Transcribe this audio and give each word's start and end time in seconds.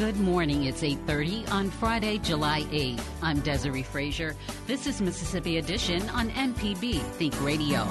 Good 0.00 0.18
morning. 0.18 0.64
It's 0.64 0.82
8:30 0.82 1.46
on 1.50 1.68
Friday, 1.68 2.16
July 2.16 2.62
8th. 2.70 3.04
I'm 3.20 3.40
Desiree 3.40 3.82
Frazier. 3.82 4.34
This 4.66 4.86
is 4.86 5.02
Mississippi 5.02 5.58
Edition 5.58 6.08
on 6.08 6.30
MPB 6.30 7.00
Think 7.18 7.38
Radio. 7.44 7.86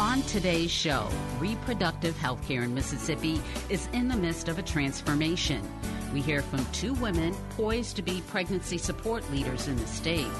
On 0.00 0.22
today's 0.22 0.70
show, 0.70 1.10
reproductive 1.38 2.16
health 2.16 2.40
care 2.48 2.62
in 2.62 2.72
Mississippi 2.72 3.38
is 3.68 3.86
in 3.92 4.08
the 4.08 4.16
midst 4.16 4.48
of 4.48 4.58
a 4.58 4.62
transformation. 4.62 5.60
We 6.14 6.22
hear 6.22 6.40
from 6.40 6.64
two 6.72 6.94
women 6.94 7.34
poised 7.50 7.96
to 7.96 8.02
be 8.02 8.22
pregnancy 8.28 8.78
support 8.78 9.30
leaders 9.30 9.68
in 9.68 9.76
the 9.76 9.86
state. 9.86 10.32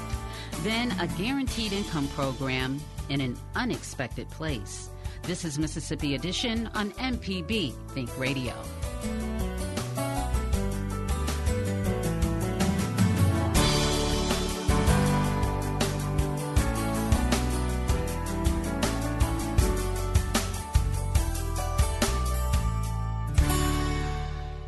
Then 0.63 0.99
a 0.99 1.05
guaranteed 1.05 1.73
income 1.73 2.07
program 2.15 2.81
in 3.09 3.21
an 3.21 3.37
unexpected 3.53 4.27
place. 4.31 4.89
This 5.21 5.45
is 5.45 5.59
Mississippi 5.59 6.15
Edition 6.15 6.71
on 6.73 6.89
MPB 6.93 7.75
Think 7.89 8.09
Radio. 8.17 8.55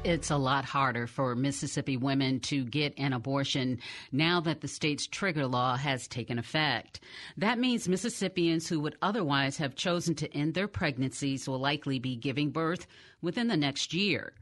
It's 0.06 0.30
a 0.30 0.38
lot 0.38 0.66
harder 0.66 1.08
for 1.08 1.36
Mississippi 1.36 1.98
women 1.98 2.40
to 2.42 2.64
get 2.64 2.94
an 3.00 3.12
abortion 3.12 3.80
now 4.12 4.40
that 4.42 4.62
the 4.62 4.68
state's 4.68 5.08
trigger 5.08 5.48
law 5.48 5.76
has 5.76 6.08
taken 6.08 6.38
effect. 6.38 7.00
That 7.38 7.58
means 7.58 7.90
Mississippians 7.90 8.68
who 8.68 8.80
would 8.82 8.96
otherwise 9.02 9.58
have 9.58 9.76
chosen 9.76 10.14
to 10.16 10.32
end 10.32 10.54
their 10.54 10.68
pregnancies 10.68 11.50
will 11.50 11.58
likely 11.58 11.98
be 11.98 12.16
giving 12.16 12.52
birth 12.52 12.86
within 13.24 13.48
the 13.48 13.58
next 13.58 13.96
year. 13.96 14.34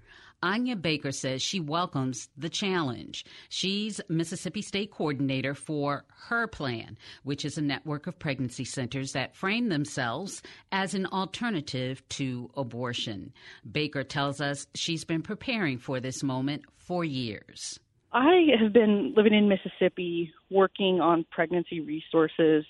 Anja 0.44 0.80
Baker 0.80 1.14
says 1.14 1.42
she 1.42 1.62
welcomes 1.62 2.28
the 2.38 2.50
challenge. 2.50 3.26
She's 3.48 4.02
Mississippi 4.10 4.62
State 4.62 4.92
Coordinator 4.92 5.56
for 5.56 6.04
Her 6.28 6.48
Plan, 6.48 6.98
which 7.24 7.46
is 7.46 7.58
a 7.58 7.62
network 7.62 8.08
of 8.08 8.20
pregnancy 8.20 8.66
centers 8.66 9.14
that 9.14 9.38
frame 9.38 9.70
themselves 9.70 10.44
as 10.74 10.94
an 10.94 11.06
alternative 11.06 12.08
to 12.10 12.52
abortion. 12.58 13.32
Baker 13.72 14.04
tells 14.04 14.42
us 14.42 14.68
she's 14.76 15.06
been 15.06 15.22
preparing 15.22 15.78
for 15.78 16.02
this 16.02 16.22
moment 16.22 16.64
for 16.76 17.06
years. 17.06 17.80
I 18.12 18.48
have 18.62 18.74
been 18.74 19.14
living 19.16 19.34
in 19.34 19.48
Mississippi 19.48 20.34
working 20.52 21.00
on 21.00 21.26
pregnancy 21.32 21.80
resources 21.80 22.66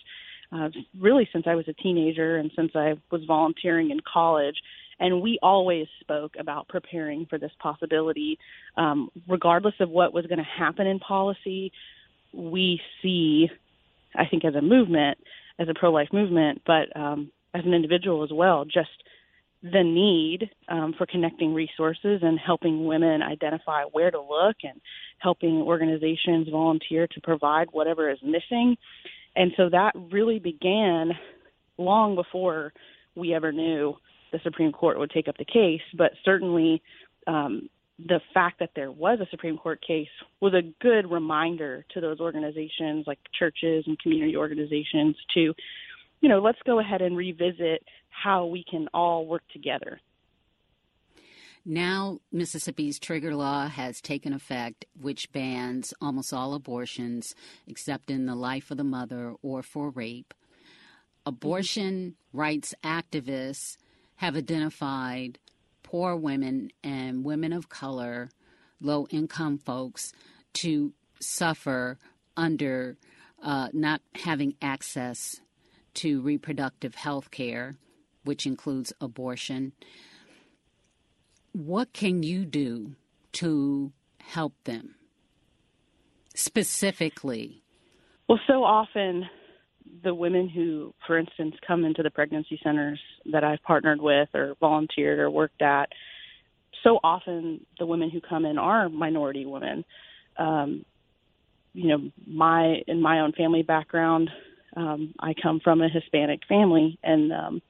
uh, 0.54 0.70
really 1.00 1.28
since 1.34 1.46
I 1.48 1.56
was 1.56 1.68
a 1.68 1.74
teenager 1.74 2.38
and 2.38 2.52
since 2.56 2.74
I 2.76 2.94
was 3.12 3.24
volunteering 3.26 3.90
in 3.90 4.00
college. 4.02 4.58
And 5.04 5.22
we 5.22 5.38
always 5.44 5.88
spoke 6.00 6.36
about 6.40 6.70
preparing 6.70 7.26
for 7.26 7.38
this 7.38 7.52
possibility. 7.60 8.40
Um, 8.78 9.10
regardless 9.28 9.74
of 9.82 9.90
what 9.90 10.14
was 10.14 10.26
going 10.28 10.38
to 10.38 10.46
happen 10.46 10.88
in 10.88 11.00
policy, 11.00 11.74
we 12.32 12.80
see, 13.02 13.50
I 14.16 14.26
think, 14.26 14.46
as 14.46 14.56
a 14.56 14.62
movement, 14.62 15.18
as 15.60 15.68
a 15.68 15.74
pro 15.78 15.92
life 15.92 16.08
movement, 16.14 16.62
but 16.66 16.96
um, 16.96 17.34
as 17.54 17.66
an 17.66 17.74
individual 17.74 18.24
as 18.24 18.30
well, 18.32 18.64
just 18.64 18.90
the 19.62 19.84
need 19.84 20.50
um, 20.70 20.96
for 20.98 21.06
connecting 21.06 21.54
resources 21.54 22.22
and 22.22 22.40
helping 22.40 22.86
women 22.86 23.22
identify 23.22 23.84
where 23.92 24.10
to 24.10 24.22
look 24.22 24.56
and 24.64 24.80
helping 25.20 25.64
organizations 25.64 26.48
volunteer 26.50 27.08
to 27.08 27.20
provide 27.20 27.68
whatever 27.74 28.10
is 28.10 28.20
missing. 28.24 28.78
And 29.36 29.52
so 29.58 29.68
that 29.70 29.92
really 30.14 30.40
began 30.40 31.12
long 31.78 32.16
before 32.16 32.72
we 33.16 33.34
ever 33.34 33.52
knew 33.52 33.98
the 34.34 34.40
Supreme 34.44 34.74
Court 34.74 35.00
would 35.00 35.12
take 35.12 35.30
up 35.30 35.38
the 35.38 35.46
case, 35.46 35.82
but 35.96 36.12
certainly 36.26 36.82
um, 37.28 37.70
the 38.00 38.20
fact 38.34 38.60
that 38.60 38.72
there 38.76 38.92
was 38.92 39.20
a 39.22 39.28
Supreme 39.30 39.58
Court 39.58 39.82
case 39.86 40.10
was 40.42 40.54
a 40.54 40.64
good 40.82 41.10
reminder 41.10 41.86
to 41.94 42.02
those 42.02 42.20
organizations 42.20 43.06
like 43.08 43.20
churches 43.38 43.86
and 43.88 43.98
community 44.00 44.36
organizations 44.36 45.16
to, 45.36 45.54
you 46.20 46.30
know, 46.30 46.40
let's 46.40 46.58
go 46.66 46.80
ahead 46.80 47.02
and 47.02 47.16
revisit 47.16 47.86
how 48.10 48.46
we 48.46 48.66
can 48.70 48.90
all 48.94 49.26
work 49.26 49.44
together. 49.54 50.02
Now, 51.66 52.20
Mississippi's 52.32 53.00
trigger 53.00 53.36
law 53.36 53.68
has 53.68 54.02
taken 54.02 54.34
effect, 54.34 54.86
which 55.00 55.32
bans 55.32 55.94
almost 56.02 56.34
all 56.34 56.56
abortions 56.56 57.36
except 57.68 58.12
in 58.12 58.26
the 58.26 58.36
life 58.36 58.70
of 58.70 58.78
the 58.78 58.84
mother 58.84 59.36
or 59.42 59.64
for 59.64 59.90
rape. 59.92 60.34
Abortion 61.26 61.94
mm-hmm. 61.94 62.38
rights 62.38 62.76
activists 62.84 63.78
have 64.24 64.38
identified 64.38 65.38
poor 65.84 66.16
women 66.16 66.72
and 66.82 67.26
women 67.26 67.52
of 67.52 67.68
color, 67.68 68.30
low 68.80 69.06
income 69.10 69.58
folks, 69.58 70.14
to 70.54 70.94
suffer 71.20 71.98
under 72.38 72.96
uh, 73.44 73.68
not 73.74 74.02
having 74.16 74.56
access 74.62 75.42
to 75.94 76.22
reproductive 76.22 76.96
health 76.96 77.32
care, 77.32 77.76
which 78.24 78.46
includes 78.46 78.94
abortion. 79.02 79.74
What 81.52 81.92
can 81.92 82.24
you 82.24 82.46
do 82.46 82.96
to 83.34 83.92
help 84.22 84.54
them 84.64 84.96
specifically? 86.34 87.62
Well, 88.30 88.40
so 88.48 88.64
often 88.64 89.26
the 90.04 90.14
women 90.14 90.50
who, 90.50 90.94
for 91.06 91.18
instance, 91.18 91.56
come 91.66 91.86
into 91.86 92.04
the 92.04 92.12
pregnancy 92.12 92.60
centers 92.64 93.00
that 93.32 93.44
I've 93.44 93.62
partnered 93.64 94.02
with 94.02 94.30
or 94.34 94.56
volunteered 94.60 95.20
or 95.20 95.30
worked 95.30 95.62
at, 95.62 95.90
so 96.84 97.00
often 97.04 97.66
the 97.80 97.86
women 97.86 98.10
who 98.10 98.20
come 98.22 98.46
in 98.46 98.58
are 98.58 98.90
minority 98.90 99.46
women. 99.46 99.86
Um, 100.38 100.86
you 101.74 101.88
know, 101.88 102.12
my 102.28 102.82
in 102.88 103.02
my 103.02 103.22
own 103.22 103.32
family 103.34 103.64
background, 103.64 104.30
um, 104.76 105.14
I 105.20 105.34
come 105.42 105.60
from 105.64 105.82
a 105.82 105.90
Hispanic 105.90 106.42
family, 106.48 107.00
and 107.04 107.32
um, 107.32 107.62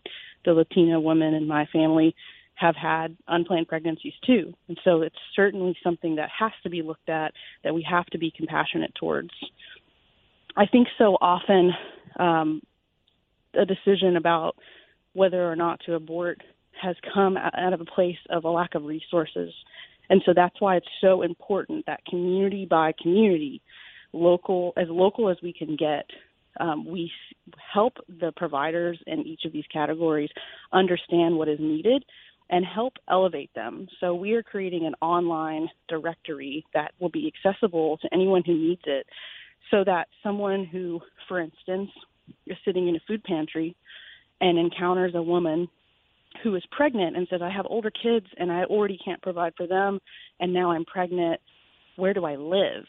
the 0.46 0.54
Latina 0.54 1.00
women 1.00 1.34
in 1.34 1.48
my 1.48 1.66
family 1.68 2.16
have 2.56 2.76
had 2.76 3.16
unplanned 3.28 3.68
pregnancies 3.68 4.14
too. 4.26 4.54
And 4.68 4.80
so 4.84 5.02
it's 5.02 5.16
certainly 5.36 5.76
something 5.84 6.16
that 6.16 6.30
has 6.38 6.52
to 6.64 6.70
be 6.70 6.82
looked 6.82 7.10
at, 7.10 7.34
that 7.64 7.74
we 7.74 7.86
have 7.90 8.06
to 8.08 8.18
be 8.18 8.32
compassionate 8.36 8.94
towards. 8.96 9.32
I 10.56 10.66
think 10.68 10.88
so 10.98 11.18
often 11.20 11.72
um, 12.20 12.62
a 13.54 13.66
decision 13.66 14.18
about 14.18 14.56
whether 15.14 15.50
or 15.50 15.56
not 15.56 15.80
to 15.86 15.94
abort 15.94 16.42
has 16.82 16.96
come 17.14 17.38
out 17.38 17.74
of 17.74 17.82
a 17.82 17.86
place 17.86 18.18
of 18.30 18.46
a 18.46 18.50
lack 18.50 18.76
of 18.76 18.84
resources. 18.84 19.54
And 20.10 20.22
so 20.26 20.34
that's 20.36 20.60
why 20.60 20.78
it's 20.78 20.88
so 21.02 21.22
important 21.22 21.86
that 21.86 22.06
community 22.06 22.66
by 22.66 22.94
community, 23.02 23.62
local 24.12 24.74
as 24.76 24.88
local 24.90 25.30
as 25.30 25.38
we 25.42 25.54
can 25.54 25.76
get, 25.76 26.06
um, 26.60 26.86
we 26.86 27.12
help 27.74 27.94
the 28.08 28.32
providers 28.36 29.00
in 29.08 29.22
each 29.22 29.42
of 29.46 29.54
these 29.54 29.66
categories 29.72 30.30
understand 30.72 31.36
what 31.36 31.48
is 31.48 31.60
needed 31.60 32.04
and 32.50 32.66
help 32.66 32.94
elevate 33.10 33.52
them. 33.56 33.88
So 34.00 34.14
we 34.14 34.34
are 34.34 34.44
creating 34.44 34.86
an 34.86 34.94
online 35.02 35.70
directory 35.88 36.66
that 36.74 36.92
will 37.00 37.10
be 37.10 37.32
accessible 37.34 37.98
to 37.98 38.10
anyone 38.14 38.44
who 38.46 38.54
needs 38.54 38.82
it 38.86 39.08
so 39.72 39.84
that 39.84 40.08
someone 40.22 40.66
who, 40.66 41.00
for 41.28 41.40
instance, 41.40 41.90
is 42.48 42.58
sitting 42.66 42.88
in 42.88 42.96
a 42.96 43.00
food 43.08 43.24
pantry 43.24 43.76
and 44.42 44.58
encounters 44.58 45.14
a 45.16 45.22
woman 45.22 45.68
who 46.42 46.56
is 46.56 46.64
pregnant 46.72 47.16
and 47.16 47.28
says, 47.30 47.42
I 47.44 47.50
have 47.50 47.66
older 47.70 47.92
kids 47.92 48.26
and 48.38 48.52
I 48.52 48.64
already 48.64 48.98
can't 49.04 49.22
provide 49.22 49.54
for 49.56 49.68
them, 49.68 50.00
and 50.40 50.54
now 50.54 50.72
I'm 50.72 50.86
pregnant. 50.86 51.40
Where 51.96 52.14
do 52.14 52.26
I 52.26 52.36
live? 52.36 52.86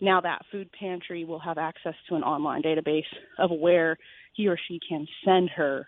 Now 0.00 0.20
that 0.22 0.42
food 0.50 0.68
pantry 0.78 1.24
will 1.24 1.38
have 1.38 1.58
access 1.58 1.94
to 2.08 2.16
an 2.16 2.22
online 2.22 2.62
database 2.62 3.02
of 3.38 3.50
where 3.50 3.96
he 4.34 4.48
or 4.48 4.58
she 4.68 4.80
can 4.88 5.06
send 5.24 5.50
her 5.50 5.86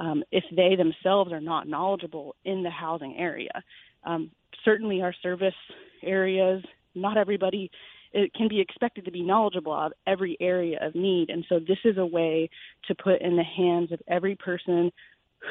um, 0.00 0.24
if 0.32 0.44
they 0.54 0.74
themselves 0.74 1.32
are 1.32 1.40
not 1.40 1.68
knowledgeable 1.68 2.34
in 2.44 2.62
the 2.62 2.70
housing 2.70 3.16
area. 3.18 3.62
Um, 4.04 4.30
certainly, 4.64 5.00
our 5.00 5.14
service 5.22 5.54
areas, 6.02 6.64
not 6.94 7.16
everybody 7.16 7.70
it 8.12 8.32
can 8.34 8.48
be 8.48 8.60
expected 8.60 9.04
to 9.04 9.10
be 9.10 9.22
knowledgeable 9.22 9.72
of 9.72 9.92
every 10.06 10.36
area 10.40 10.78
of 10.80 10.94
need. 10.94 11.30
And 11.30 11.44
so 11.48 11.58
this 11.58 11.78
is 11.84 11.96
a 11.98 12.06
way 12.06 12.50
to 12.88 12.94
put 12.94 13.20
in 13.20 13.36
the 13.36 13.44
hands 13.44 13.92
of 13.92 14.00
every 14.08 14.36
person 14.36 14.92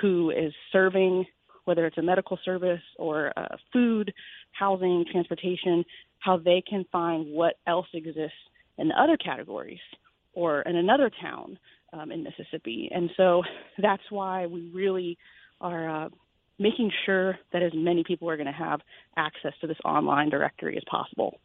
who 0.02 0.30
is 0.32 0.54
serving, 0.72 1.26
whether 1.66 1.86
it's 1.86 1.98
a 1.98 2.02
medical 2.02 2.40
service 2.46 2.82
or 2.98 3.34
uh, 3.38 3.56
food, 3.74 4.14
housing, 4.52 5.06
transportation, 5.12 5.84
how 6.20 6.38
they 6.38 6.64
can 6.68 6.86
find 6.92 7.28
what 7.28 7.56
else 7.68 7.88
exists 7.94 8.38
in 8.78 8.88
the 8.90 9.02
other 9.02 9.18
categories 9.18 9.80
or 10.34 10.62
in 10.62 10.76
another 10.76 11.12
town 11.22 11.58
um, 11.94 12.12
in 12.12 12.24
Mississippi. 12.24 12.90
And 12.94 13.10
so 13.18 13.44
that's 13.82 14.04
why 14.10 14.46
we 14.46 14.70
really 14.74 15.18
are 15.60 16.06
uh, 16.06 16.10
making 16.58 16.92
sure 17.06 17.38
that 17.54 17.64
as 17.64 17.72
many 17.74 18.04
people 18.04 18.30
are 18.30 18.38
going 18.38 18.48
to 18.48 18.54
have 18.54 18.82
access 19.18 19.54
to 19.62 19.68
this 19.68 19.78
online 19.84 20.30
directory 20.30 20.78
as 20.78 20.84
possible. 20.90 21.40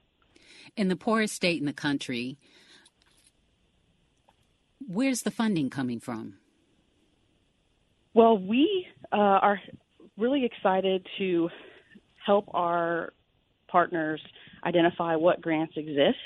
In 0.76 0.88
the 0.88 0.96
poorest 0.96 1.34
state 1.34 1.60
in 1.60 1.66
the 1.66 1.72
country, 1.72 2.36
where's 4.86 5.22
the 5.22 5.30
funding 5.30 5.70
coming 5.70 6.00
from? 6.00 6.34
Well, 8.14 8.38
we 8.38 8.86
uh, 9.12 9.16
are 9.16 9.60
really 10.16 10.44
excited 10.44 11.06
to 11.18 11.50
help 12.24 12.48
our 12.54 13.12
partners 13.68 14.20
identify 14.64 15.16
what 15.16 15.40
grants 15.40 15.74
exist. 15.76 16.16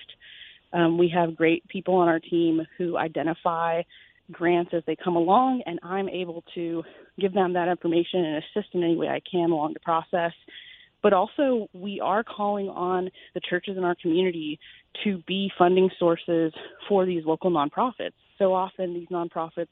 Um, 0.72 0.98
we 0.98 1.08
have 1.14 1.36
great 1.36 1.66
people 1.68 1.96
on 1.96 2.08
our 2.08 2.20
team 2.20 2.62
who 2.78 2.96
identify 2.96 3.82
grants 4.30 4.72
as 4.72 4.82
they 4.86 4.96
come 4.96 5.16
along, 5.16 5.62
and 5.66 5.80
I'm 5.82 6.08
able 6.08 6.44
to 6.54 6.84
give 7.18 7.34
them 7.34 7.54
that 7.54 7.68
information 7.68 8.24
and 8.24 8.36
assist 8.36 8.74
in 8.74 8.84
any 8.84 8.96
way 8.96 9.08
I 9.08 9.20
can 9.30 9.50
along 9.50 9.74
the 9.74 9.80
process. 9.80 10.32
But 11.02 11.12
also, 11.12 11.68
we 11.72 12.00
are 12.00 12.22
calling 12.22 12.68
on 12.68 13.10
the 13.34 13.40
churches 13.40 13.76
in 13.76 13.84
our 13.84 13.94
community 13.94 14.58
to 15.04 15.22
be 15.26 15.50
funding 15.56 15.90
sources 15.98 16.52
for 16.88 17.06
these 17.06 17.24
local 17.24 17.50
nonprofits. 17.50 18.12
So 18.38 18.52
often, 18.52 18.94
these 18.94 19.08
nonprofits 19.08 19.68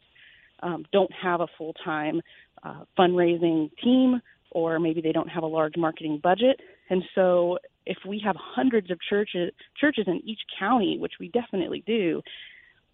um, 0.63 0.85
don't 0.93 1.13
have 1.13 1.41
a 1.41 1.47
full 1.57 1.75
time 1.85 2.21
uh, 2.63 2.85
fundraising 2.99 3.71
team, 3.83 4.21
or 4.51 4.79
maybe 4.79 5.01
they 5.01 5.13
don't 5.13 5.29
have 5.29 5.43
a 5.43 5.47
large 5.47 5.77
marketing 5.77 6.21
budget. 6.23 6.61
And 6.91 7.03
so, 7.15 7.59
if 7.85 7.99
we 8.07 8.21
have 8.25 8.37
hundreds 8.39 8.91
of 8.91 8.99
churches 9.09 9.53
churches 9.79 10.05
in 10.07 10.21
each 10.25 10.41
county, 10.59 10.99
which 10.99 11.15
we 11.21 11.29
definitely 11.29 11.83
do, 11.87 12.23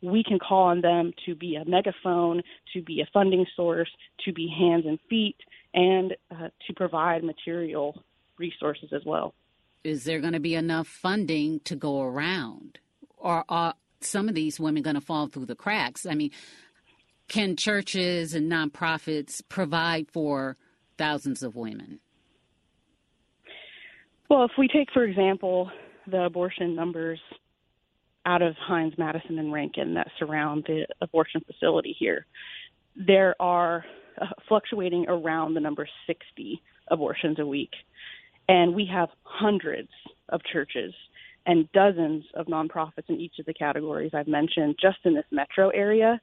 we 0.03 0.23
can 0.23 0.39
call 0.39 0.65
on 0.65 0.81
them 0.81 1.13
to 1.27 1.35
be 1.35 1.57
a 1.57 1.65
megaphone, 1.65 2.43
to 2.73 2.83
be 2.83 3.01
a 3.01 3.09
funding 3.13 3.47
source, 3.57 3.91
to 4.25 4.33
be 4.33 4.53
hands 4.59 4.85
and 4.87 4.99
feet, 5.09 5.37
and 5.73 6.15
uh, 6.31 6.49
to 6.67 6.75
provide 6.75 7.25
material 7.25 8.03
resources 8.39 8.93
as 8.93 9.03
well. 9.05 9.35
Is 9.83 10.05
there 10.05 10.21
going 10.21 10.33
to 10.33 10.41
be 10.41 10.55
enough 10.55 10.89
funding 10.89 11.61
to 11.65 11.77
go 11.77 12.03
around? 12.03 12.79
Or 13.17 13.45
are 13.49 13.75
some 14.01 14.29
of 14.29 14.35
these 14.35 14.59
women 14.59 14.83
going 14.83 14.95
to 14.95 15.01
fall 15.01 15.27
through 15.27 15.47
the 15.47 15.55
cracks? 15.55 16.07
I 16.07 16.15
mean, 16.15 16.31
can 17.29 17.57
churches 17.57 18.35
and 18.35 18.51
nonprofits 18.51 19.43
provide 19.49 20.11
for 20.11 20.57
thousands 20.97 21.43
of 21.43 21.57
women? 21.57 22.01
Well, 24.29 24.45
if 24.45 24.53
we 24.59 24.69
take, 24.69 24.91
for 24.93 25.05
example, 25.05 25.71
the 26.07 26.25
abortion 26.25 26.75
numbers 26.75 27.21
out 28.27 28.43
of 28.43 28.57
Hinds, 28.57 28.97
Madison, 28.97 29.39
and 29.39 29.53
Rankin 29.53 29.95
that 29.95 30.09
surround 30.19 30.65
the 30.67 30.87
abortion 31.01 31.43
facility 31.47 31.95
here, 31.99 32.27
there 32.97 33.35
are 33.41 33.85
uh, 34.21 34.27
fluctuating 34.49 35.07
around 35.09 35.55
the 35.55 35.61
number 35.61 35.89
60 36.07 36.63
abortions 36.89 37.39
a 37.39 37.47
week. 37.47 37.71
And 38.49 38.75
we 38.75 38.89
have 38.93 39.09
hundreds 39.23 39.89
of 40.29 40.41
churches 40.51 40.93
and 41.47 41.71
dozens 41.73 42.25
of 42.35 42.47
nonprofits 42.47 43.09
in 43.09 43.21
each 43.21 43.39
of 43.39 43.47
the 43.47 43.55
categories 43.55 44.13
I've 44.15 44.29
mentioned 44.29 44.77
just 44.81 44.99
in 45.05 45.15
this 45.15 45.25
metro 45.31 45.69
area 45.71 46.21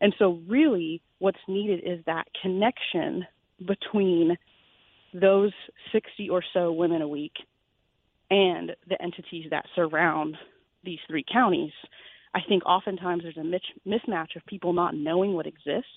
and 0.00 0.14
so, 0.18 0.40
really, 0.48 1.02
what's 1.18 1.38
needed 1.46 1.80
is 1.84 2.04
that 2.06 2.26
connection 2.40 3.26
between 3.66 4.36
those 5.12 5.52
60 5.92 6.30
or 6.30 6.42
so 6.54 6.72
women 6.72 7.02
a 7.02 7.08
week 7.08 7.34
and 8.30 8.74
the 8.88 9.00
entities 9.02 9.46
that 9.50 9.66
surround 9.74 10.36
these 10.84 11.00
three 11.06 11.24
counties. 11.30 11.72
I 12.34 12.40
think 12.48 12.64
oftentimes 12.64 13.24
there's 13.24 13.36
a 13.36 13.88
mismatch 13.88 14.36
of 14.36 14.46
people 14.46 14.72
not 14.72 14.94
knowing 14.94 15.34
what 15.34 15.46
exists. 15.46 15.90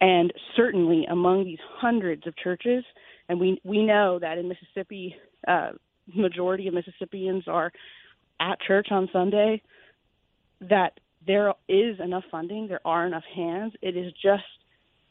And 0.00 0.32
certainly 0.56 1.04
among 1.10 1.44
these 1.44 1.58
hundreds 1.62 2.26
of 2.26 2.36
churches, 2.36 2.84
and 3.28 3.40
we, 3.40 3.60
we 3.64 3.84
know 3.84 4.18
that 4.18 4.38
in 4.38 4.48
Mississippi, 4.48 5.16
uh, 5.46 5.70
majority 6.14 6.68
of 6.68 6.74
Mississippians 6.74 7.44
are 7.46 7.72
at 8.40 8.60
church 8.60 8.88
on 8.90 9.08
Sunday, 9.12 9.62
that 10.60 10.98
there 11.26 11.54
is 11.68 12.00
enough 12.00 12.24
funding, 12.30 12.68
there 12.68 12.80
are 12.84 13.06
enough 13.06 13.24
hands. 13.34 13.72
It 13.80 13.96
is 13.96 14.12
just 14.12 14.42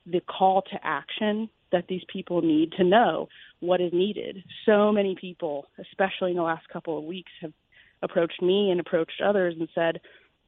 the 0.05 0.21
call 0.21 0.61
to 0.63 0.79
action 0.83 1.49
that 1.71 1.85
these 1.87 2.01
people 2.11 2.41
need 2.41 2.73
to 2.73 2.83
know 2.83 3.29
what 3.59 3.79
is 3.79 3.93
needed. 3.93 4.43
So 4.65 4.91
many 4.91 5.15
people, 5.15 5.67
especially 5.79 6.31
in 6.31 6.37
the 6.37 6.43
last 6.43 6.67
couple 6.67 6.97
of 6.97 7.05
weeks, 7.05 7.31
have 7.41 7.53
approached 8.01 8.41
me 8.41 8.71
and 8.71 8.79
approached 8.79 9.21
others 9.23 9.55
and 9.57 9.69
said, 9.73 10.01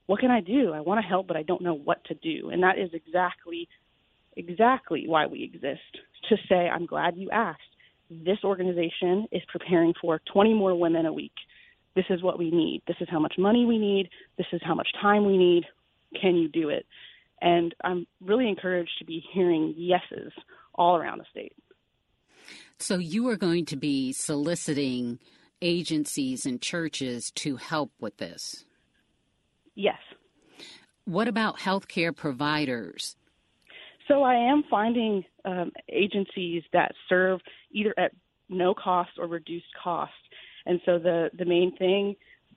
"What 0.07 0.19
can 0.19 0.31
I 0.31 0.41
do? 0.41 0.73
I 0.73 0.81
want 0.81 1.01
to 1.01 1.07
help, 1.07 1.27
but 1.27 1.37
I 1.37 1.43
don't 1.43 1.61
know 1.61 1.75
what 1.75 2.03
to 2.05 2.13
do." 2.15 2.49
And 2.49 2.63
that 2.63 2.77
is 2.77 2.93
exactly 2.93 3.69
exactly 4.35 5.05
why 5.07 5.25
we 5.27 5.43
exist 5.43 5.99
to 6.29 6.37
say, 6.47 6.69
"I'm 6.69 6.85
glad 6.85 7.17
you 7.17 7.29
asked." 7.31 7.61
This 8.09 8.43
organization 8.43 9.27
is 9.31 9.41
preparing 9.47 9.93
for 9.99 10.19
20 10.31 10.53
more 10.53 10.75
women 10.75 11.05
a 11.05 11.13
week 11.13 11.33
this 11.95 12.05
is 12.09 12.23
what 12.23 12.39
we 12.39 12.49
need. 12.49 12.81
This 12.87 12.97
is 12.99 13.07
how 13.09 13.19
much 13.19 13.35
money 13.37 13.65
we 13.65 13.77
need. 13.77 14.09
This 14.37 14.47
is 14.51 14.61
how 14.63 14.73
much 14.73 14.87
time 14.99 15.25
we 15.25 15.37
need. 15.37 15.65
Can 16.19 16.35
you 16.35 16.47
do 16.47 16.69
it? 16.69 16.85
And 17.41 17.75
I'm 17.83 18.07
really 18.21 18.47
encouraged 18.47 18.97
to 18.99 19.05
be 19.05 19.23
hearing 19.33 19.73
yeses 19.77 20.31
all 20.75 20.95
around 20.95 21.19
the 21.19 21.25
state. 21.29 21.53
So 22.79 22.97
you 22.97 23.27
are 23.29 23.37
going 23.37 23.65
to 23.65 23.75
be 23.75 24.11
soliciting 24.11 25.19
agencies 25.61 26.45
and 26.45 26.61
churches 26.61 27.31
to 27.31 27.55
help 27.57 27.91
with 27.99 28.17
this? 28.17 28.65
Yes. 29.75 29.99
What 31.05 31.27
about 31.27 31.59
healthcare 31.59 32.15
providers? 32.15 33.15
So 34.07 34.23
I 34.23 34.35
am 34.35 34.63
finding 34.69 35.23
um, 35.45 35.71
agencies 35.89 36.63
that 36.73 36.91
serve 37.07 37.39
either 37.71 37.93
at 37.97 38.11
no 38.49 38.73
cost 38.73 39.11
or 39.17 39.27
reduced 39.27 39.65
cost 39.81 40.11
and 40.65 40.79
so 40.85 40.99
the 40.99 41.29
the 41.37 41.45
main 41.45 41.75
thing 41.77 42.15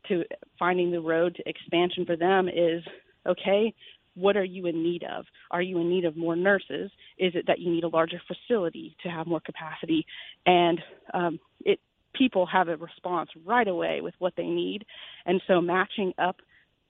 to 0.08 0.24
finding 0.58 0.90
the 0.90 1.00
road 1.00 1.34
to 1.36 1.48
expansion 1.48 2.04
for 2.06 2.16
them 2.16 2.48
is 2.48 2.82
okay, 3.26 3.74
what 4.14 4.36
are 4.36 4.44
you 4.44 4.66
in 4.66 4.82
need 4.82 5.02
of? 5.02 5.24
Are 5.50 5.62
you 5.62 5.78
in 5.78 5.88
need 5.88 6.04
of 6.04 6.16
more 6.16 6.36
nurses? 6.36 6.90
Is 7.18 7.32
it 7.34 7.46
that 7.48 7.58
you 7.58 7.70
need 7.70 7.84
a 7.84 7.88
larger 7.88 8.20
facility 8.26 8.96
to 9.02 9.08
have 9.08 9.26
more 9.26 9.40
capacity? 9.40 10.06
And 10.46 10.80
um, 11.12 11.40
it 11.64 11.80
people 12.14 12.46
have 12.46 12.68
a 12.68 12.76
response 12.76 13.30
right 13.44 13.68
away 13.68 14.00
with 14.00 14.14
what 14.18 14.34
they 14.36 14.46
need, 14.46 14.86
and 15.26 15.40
so 15.46 15.60
matching 15.60 16.12
up 16.18 16.36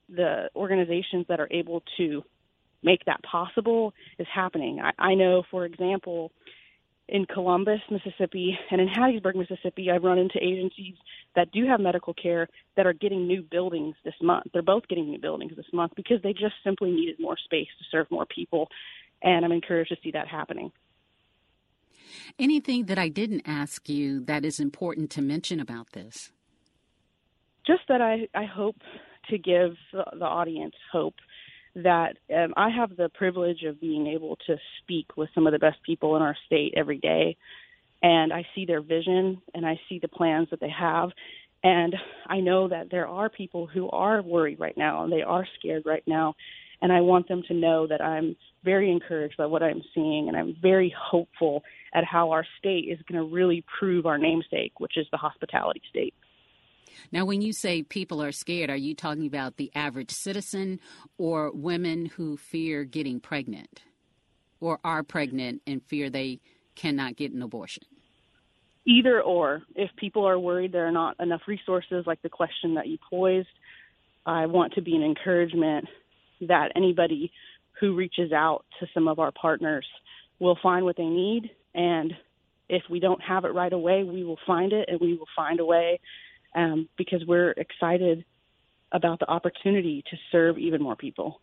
the 0.09 0.49
organizations 0.55 1.25
that 1.27 1.39
are 1.39 1.49
able 1.51 1.83
to 1.97 2.23
make 2.87 3.03
that 3.05 3.21
possible 3.23 3.93
is 4.17 4.27
happening. 4.33 4.79
I, 4.79 4.91
I 4.97 5.13
know, 5.13 5.43
for 5.51 5.65
example, 5.65 6.31
in 7.09 7.25
Columbus, 7.25 7.81
Mississippi, 7.89 8.57
and 8.71 8.81
in 8.81 8.87
Hattiesburg, 8.87 9.35
Mississippi, 9.35 9.89
I've 9.91 10.03
run 10.03 10.17
into 10.17 10.37
agencies 10.41 10.95
that 11.35 11.51
do 11.51 11.65
have 11.67 11.79
medical 11.79 12.13
care 12.13 12.47
that 12.75 12.85
are 12.85 12.93
getting 12.93 13.27
new 13.27 13.41
buildings 13.41 13.95
this 14.03 14.15
month. 14.21 14.47
They're 14.51 14.61
both 14.61 14.87
getting 14.87 15.09
new 15.09 15.19
buildings 15.19 15.53
this 15.55 15.71
month 15.71 15.93
because 15.95 16.21
they 16.21 16.33
just 16.33 16.55
simply 16.63 16.91
needed 16.91 17.15
more 17.19 17.37
space 17.37 17.67
to 17.79 17.85
serve 17.91 18.07
more 18.11 18.25
people. 18.25 18.67
And 19.21 19.45
I'm 19.45 19.51
encouraged 19.51 19.91
to 19.91 19.97
see 20.03 20.11
that 20.11 20.27
happening. 20.27 20.71
Anything 22.39 22.85
that 22.85 22.97
I 22.97 23.09
didn't 23.09 23.43
ask 23.45 23.89
you 23.89 24.23
that 24.25 24.45
is 24.45 24.59
important 24.59 25.09
to 25.11 25.21
mention 25.21 25.59
about 25.59 25.91
this? 25.91 26.31
Just 27.65 27.83
that 27.89 28.01
I, 28.01 28.27
I 28.33 28.45
hope 28.45 28.77
to 29.29 29.37
give 29.37 29.75
the, 29.91 30.05
the 30.17 30.25
audience 30.25 30.75
hope 30.91 31.15
that 31.83 32.17
um, 32.35 32.53
I 32.57 32.69
have 32.69 32.95
the 32.95 33.09
privilege 33.09 33.63
of 33.63 33.79
being 33.79 34.07
able 34.07 34.37
to 34.47 34.57
speak 34.81 35.15
with 35.15 35.29
some 35.35 35.45
of 35.45 35.53
the 35.53 35.59
best 35.59 35.77
people 35.85 36.15
in 36.15 36.21
our 36.21 36.35
state 36.45 36.73
every 36.75 36.97
day. 36.97 37.37
And 38.01 38.33
I 38.33 38.45
see 38.55 38.65
their 38.65 38.81
vision 38.81 39.41
and 39.53 39.65
I 39.65 39.79
see 39.87 39.99
the 39.99 40.07
plans 40.07 40.49
that 40.51 40.59
they 40.59 40.69
have. 40.69 41.09
And 41.63 41.95
I 42.27 42.39
know 42.39 42.67
that 42.67 42.89
there 42.91 43.07
are 43.07 43.29
people 43.29 43.67
who 43.67 43.89
are 43.89 44.21
worried 44.21 44.59
right 44.59 44.77
now 44.77 45.03
and 45.03 45.11
they 45.11 45.21
are 45.21 45.47
scared 45.59 45.83
right 45.85 46.03
now. 46.07 46.35
And 46.81 46.91
I 46.91 47.01
want 47.01 47.27
them 47.27 47.43
to 47.47 47.53
know 47.53 47.87
that 47.87 48.01
I'm 48.01 48.35
very 48.63 48.91
encouraged 48.91 49.37
by 49.37 49.47
what 49.47 49.63
I'm 49.63 49.81
seeing, 49.95 50.27
and 50.27 50.37
I'm 50.37 50.55
very 50.61 50.93
hopeful 50.95 51.63
at 51.95 52.03
how 52.03 52.29
our 52.29 52.45
state 52.59 52.85
is 52.87 52.99
going 53.09 53.19
to 53.19 53.33
really 53.33 53.63
prove 53.79 54.05
our 54.05 54.19
namesake, 54.19 54.79
which 54.79 54.95
is 54.95 55.07
the 55.11 55.17
hospitality 55.17 55.81
state. 55.89 56.13
Now, 57.11 57.25
when 57.25 57.41
you 57.41 57.53
say 57.53 57.83
people 57.83 58.21
are 58.21 58.31
scared, 58.31 58.69
are 58.69 58.75
you 58.75 58.95
talking 58.95 59.25
about 59.25 59.57
the 59.57 59.71
average 59.75 60.11
citizen 60.11 60.79
or 61.17 61.51
women 61.51 62.05
who 62.05 62.37
fear 62.37 62.83
getting 62.83 63.19
pregnant 63.19 63.81
or 64.59 64.79
are 64.83 65.03
pregnant 65.03 65.61
and 65.67 65.83
fear 65.83 66.09
they 66.09 66.39
cannot 66.75 67.15
get 67.15 67.31
an 67.31 67.41
abortion? 67.41 67.83
Either 68.85 69.21
or. 69.21 69.63
If 69.75 69.89
people 69.97 70.25
are 70.25 70.39
worried 70.39 70.71
there 70.71 70.87
are 70.87 70.91
not 70.91 71.19
enough 71.19 71.41
resources, 71.47 72.05
like 72.07 72.21
the 72.21 72.29
question 72.29 72.75
that 72.75 72.87
you 72.87 72.97
posed, 73.09 73.47
I 74.25 74.45
want 74.45 74.73
to 74.73 74.81
be 74.81 74.95
an 74.95 75.03
encouragement 75.03 75.87
that 76.41 76.71
anybody 76.75 77.31
who 77.79 77.95
reaches 77.95 78.31
out 78.31 78.65
to 78.79 78.87
some 78.93 79.07
of 79.07 79.19
our 79.19 79.31
partners 79.31 79.85
will 80.39 80.57
find 80.61 80.85
what 80.85 80.97
they 80.97 81.05
need. 81.05 81.51
And 81.73 82.13
if 82.69 82.83
we 82.89 82.99
don't 82.99 83.21
have 83.21 83.45
it 83.45 83.49
right 83.49 83.71
away, 83.71 84.03
we 84.03 84.23
will 84.23 84.39
find 84.45 84.73
it 84.73 84.89
and 84.89 84.99
we 84.99 85.15
will 85.17 85.27
find 85.35 85.59
a 85.59 85.65
way 85.65 85.99
um, 86.57 86.89
because 86.97 87.23
we're 87.25 87.51
excited 87.51 88.25
about 88.91 89.19
the 89.19 89.29
opportunity 89.29 90.03
to 90.09 90.17
serve 90.31 90.57
even 90.57 90.81
more 90.81 90.95
people. 90.95 91.39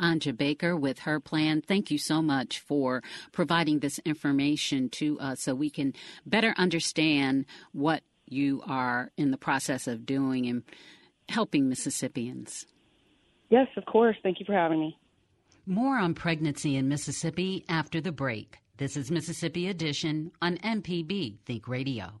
Anja 0.00 0.36
Baker 0.36 0.76
with 0.76 1.00
her 1.00 1.18
plan. 1.20 1.62
Thank 1.62 1.90
you 1.90 1.98
so 1.98 2.20
much 2.20 2.60
for 2.60 3.02
providing 3.32 3.78
this 3.78 3.98
information 4.00 4.88
to 4.90 5.18
us 5.18 5.42
so 5.42 5.54
we 5.54 5.70
can 5.70 5.92
better 6.26 6.54
understand 6.56 7.46
what 7.72 8.02
you 8.26 8.62
are 8.66 9.10
in 9.16 9.30
the 9.30 9.38
process 9.38 9.86
of 9.86 10.06
doing 10.06 10.46
and 10.46 10.62
helping 11.28 11.68
Mississippians. 11.68 12.66
Yes, 13.50 13.68
of 13.76 13.86
course. 13.86 14.16
Thank 14.22 14.40
you 14.40 14.46
for 14.46 14.52
having 14.52 14.80
me. 14.80 14.98
More 15.66 15.98
on 15.98 16.14
pregnancy 16.14 16.76
in 16.76 16.88
Mississippi 16.88 17.64
after 17.68 18.00
the 18.00 18.12
break. 18.12 18.58
This 18.76 18.96
is 18.96 19.10
Mississippi 19.10 19.68
Edition 19.68 20.30
on 20.40 20.58
MPB 20.58 21.38
Think 21.44 21.66
Radio. 21.66 22.20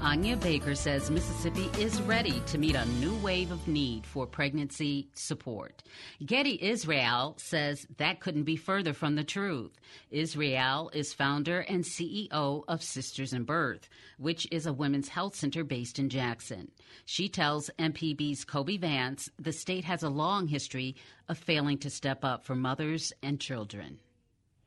Anja 0.00 0.40
Baker 0.40 0.74
says 0.74 1.10
Mississippi 1.10 1.70
is 1.78 2.00
ready 2.02 2.40
to 2.46 2.58
meet 2.58 2.74
a 2.74 2.84
new 3.00 3.14
wave 3.16 3.50
of 3.50 3.66
need 3.66 4.06
for 4.06 4.26
pregnancy 4.26 5.08
support. 5.14 5.82
Getty 6.24 6.62
Israel 6.62 7.34
says 7.38 7.86
that 7.96 8.20
couldn't 8.20 8.44
be 8.44 8.56
further 8.56 8.92
from 8.92 9.14
the 9.14 9.24
truth. 9.24 9.72
Israel 10.10 10.90
is 10.92 11.12
founder 11.12 11.60
and 11.60 11.84
CEO 11.84 12.64
of 12.68 12.82
Sisters 12.82 13.32
in 13.32 13.44
Birth, 13.44 13.88
which 14.18 14.46
is 14.50 14.66
a 14.66 14.72
women's 14.72 15.08
health 15.08 15.34
center 15.34 15.64
based 15.64 15.98
in 15.98 16.08
Jackson. 16.08 16.70
She 17.04 17.28
tells 17.28 17.70
MPB's 17.78 18.44
Kobee 18.44 18.78
Vance 18.78 19.28
the 19.38 19.52
state 19.52 19.84
has 19.84 20.02
a 20.02 20.08
long 20.08 20.48
history 20.48 20.96
of 21.28 21.38
failing 21.38 21.78
to 21.78 21.90
step 21.90 22.24
up 22.24 22.44
for 22.44 22.54
mothers 22.54 23.12
and 23.22 23.40
children 23.40 23.98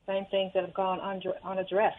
same 0.07 0.25
things 0.31 0.51
that 0.53 0.63
have 0.63 0.73
gone 0.73 0.99
unaddressed, 1.43 1.97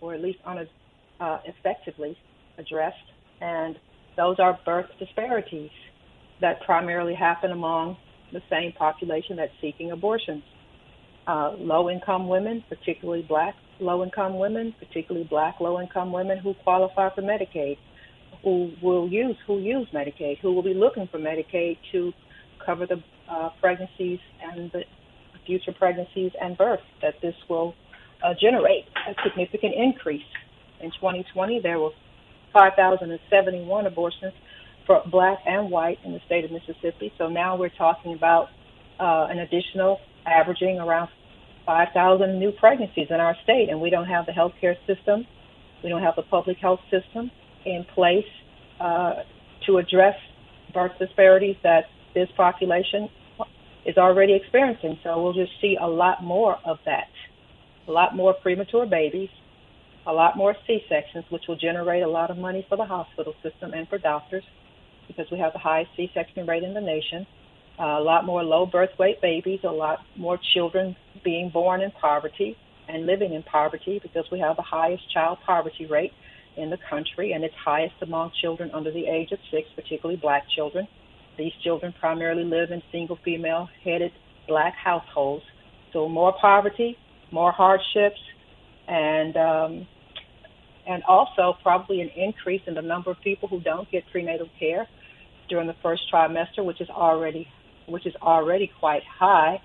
or 0.00 0.14
at 0.14 0.22
least 0.22 0.38
uh, 0.46 1.38
effectively 1.44 2.16
addressed. 2.60 2.96
And 3.40 3.76
those 4.16 4.36
are 4.38 4.58
birth 4.64 4.86
disparities 4.98 5.70
that 6.40 6.60
primarily 6.62 7.14
happen 7.14 7.50
among 7.50 7.96
the 8.32 8.40
same 8.48 8.72
population 8.72 9.36
that's 9.36 9.52
seeking 9.60 9.90
abortions. 9.90 10.42
Uh, 11.26 11.52
low 11.58 11.90
income 11.90 12.28
women, 12.28 12.64
particularly 12.68 13.24
black 13.28 13.54
low 13.78 14.02
income 14.02 14.38
women, 14.38 14.74
particularly 14.78 15.26
black 15.28 15.60
low 15.60 15.80
income 15.80 16.12
women 16.12 16.38
who 16.38 16.54
qualify 16.64 17.08
for 17.14 17.22
Medicaid, 17.22 17.76
who 18.42 18.72
will 18.82 19.08
use 19.08 19.36
who 19.46 19.58
use 19.58 19.86
Medicaid, 19.94 20.38
who 20.40 20.52
will 20.52 20.62
be 20.62 20.74
looking 20.74 21.08
for 21.10 21.18
Medicaid 21.18 21.76
to 21.92 22.12
cover 22.64 22.86
the 22.86 23.02
uh, 23.30 23.50
pregnancies 23.60 24.18
and 24.42 24.70
the 24.72 24.82
future 25.46 25.72
pregnancies 25.72 26.32
and 26.40 26.56
births, 26.56 26.82
that 27.02 27.14
this 27.22 27.34
will 27.48 27.74
uh, 28.24 28.34
generate 28.40 28.84
a 29.08 29.14
significant 29.24 29.74
increase. 29.74 30.22
In 30.80 30.90
2020, 30.92 31.60
there 31.62 31.78
were 31.78 31.90
5,071 32.52 33.86
abortions 33.86 34.32
for 34.86 35.02
black 35.10 35.38
and 35.46 35.70
white 35.70 35.98
in 36.04 36.12
the 36.12 36.20
state 36.26 36.44
of 36.44 36.50
Mississippi. 36.50 37.12
So 37.18 37.28
now 37.28 37.56
we're 37.56 37.68
talking 37.68 38.14
about 38.14 38.48
uh, 38.98 39.28
an 39.30 39.38
additional 39.38 39.98
averaging 40.26 40.78
around 40.78 41.08
5,000 41.66 42.38
new 42.38 42.52
pregnancies 42.52 43.06
in 43.10 43.16
our 43.16 43.36
state, 43.44 43.68
and 43.70 43.80
we 43.80 43.90
don't 43.90 44.06
have 44.06 44.26
the 44.26 44.32
health 44.32 44.52
care 44.60 44.76
system, 44.86 45.26
we 45.82 45.88
don't 45.88 46.02
have 46.02 46.16
the 46.16 46.22
public 46.22 46.58
health 46.58 46.80
system 46.90 47.30
in 47.64 47.84
place 47.94 48.26
uh, 48.80 49.14
to 49.66 49.78
address 49.78 50.16
birth 50.74 50.92
disparities 50.98 51.56
that 51.62 51.84
this 52.14 52.28
population 52.36 53.08
is 53.86 53.96
already 53.96 54.34
experiencing. 54.34 54.98
So 55.02 55.22
we'll 55.22 55.32
just 55.32 55.52
see 55.60 55.76
a 55.80 55.86
lot 55.86 56.22
more 56.22 56.56
of 56.64 56.78
that. 56.86 57.08
A 57.88 57.92
lot 57.92 58.14
more 58.14 58.34
premature 58.34 58.86
babies, 58.86 59.30
a 60.06 60.12
lot 60.12 60.36
more 60.36 60.54
C-sections, 60.66 61.24
which 61.30 61.42
will 61.48 61.56
generate 61.56 62.02
a 62.02 62.08
lot 62.08 62.30
of 62.30 62.38
money 62.38 62.64
for 62.68 62.76
the 62.76 62.84
hospital 62.84 63.34
system 63.42 63.72
and 63.74 63.88
for 63.88 63.98
doctors 63.98 64.44
because 65.06 65.26
we 65.30 65.38
have 65.38 65.52
the 65.52 65.58
highest 65.58 65.90
C-section 65.96 66.46
rate 66.46 66.62
in 66.62 66.72
the 66.72 66.80
nation. 66.80 67.26
Uh, 67.78 67.98
a 67.98 68.02
lot 68.02 68.24
more 68.24 68.42
low 68.42 68.66
birth 68.66 68.90
weight 68.98 69.20
babies, 69.20 69.60
a 69.64 69.70
lot 69.70 69.98
more 70.16 70.38
children 70.54 70.96
being 71.24 71.50
born 71.50 71.80
in 71.80 71.90
poverty 71.92 72.56
and 72.88 73.06
living 73.06 73.34
in 73.34 73.42
poverty 73.42 73.98
because 74.02 74.24
we 74.30 74.38
have 74.38 74.56
the 74.56 74.62
highest 74.62 75.02
child 75.12 75.38
poverty 75.44 75.86
rate 75.86 76.12
in 76.56 76.70
the 76.70 76.78
country 76.88 77.32
and 77.32 77.44
it's 77.44 77.54
highest 77.64 77.94
among 78.02 78.30
children 78.40 78.70
under 78.72 78.90
the 78.90 79.06
age 79.06 79.32
of 79.32 79.38
six, 79.50 79.68
particularly 79.74 80.18
black 80.20 80.44
children. 80.54 80.86
These 81.38 81.52
children 81.62 81.94
primarily 81.98 82.44
live 82.44 82.70
in 82.70 82.82
single 82.92 83.18
female 83.24 83.68
headed 83.84 84.12
black 84.46 84.74
households. 84.74 85.44
So 85.92 86.08
more 86.08 86.34
poverty, 86.40 86.96
more 87.30 87.52
hardships, 87.52 88.20
and 88.90 89.36
um, 89.36 89.86
and 90.86 91.02
also 91.04 91.56
probably 91.62 92.00
an 92.00 92.10
increase 92.16 92.62
in 92.66 92.74
the 92.74 92.82
number 92.82 93.10
of 93.10 93.16
people 93.22 93.48
who 93.48 93.60
don't 93.60 93.90
get 93.90 94.02
prenatal 94.10 94.48
care 94.58 94.86
during 95.48 95.66
the 95.66 95.76
first 95.82 96.02
trimester, 96.12 96.64
which 96.64 96.80
is 96.80 96.90
already 96.90 97.48
which 97.86 98.06
is 98.06 98.14
already 98.20 98.70
quite 98.78 99.02
high. 99.04 99.60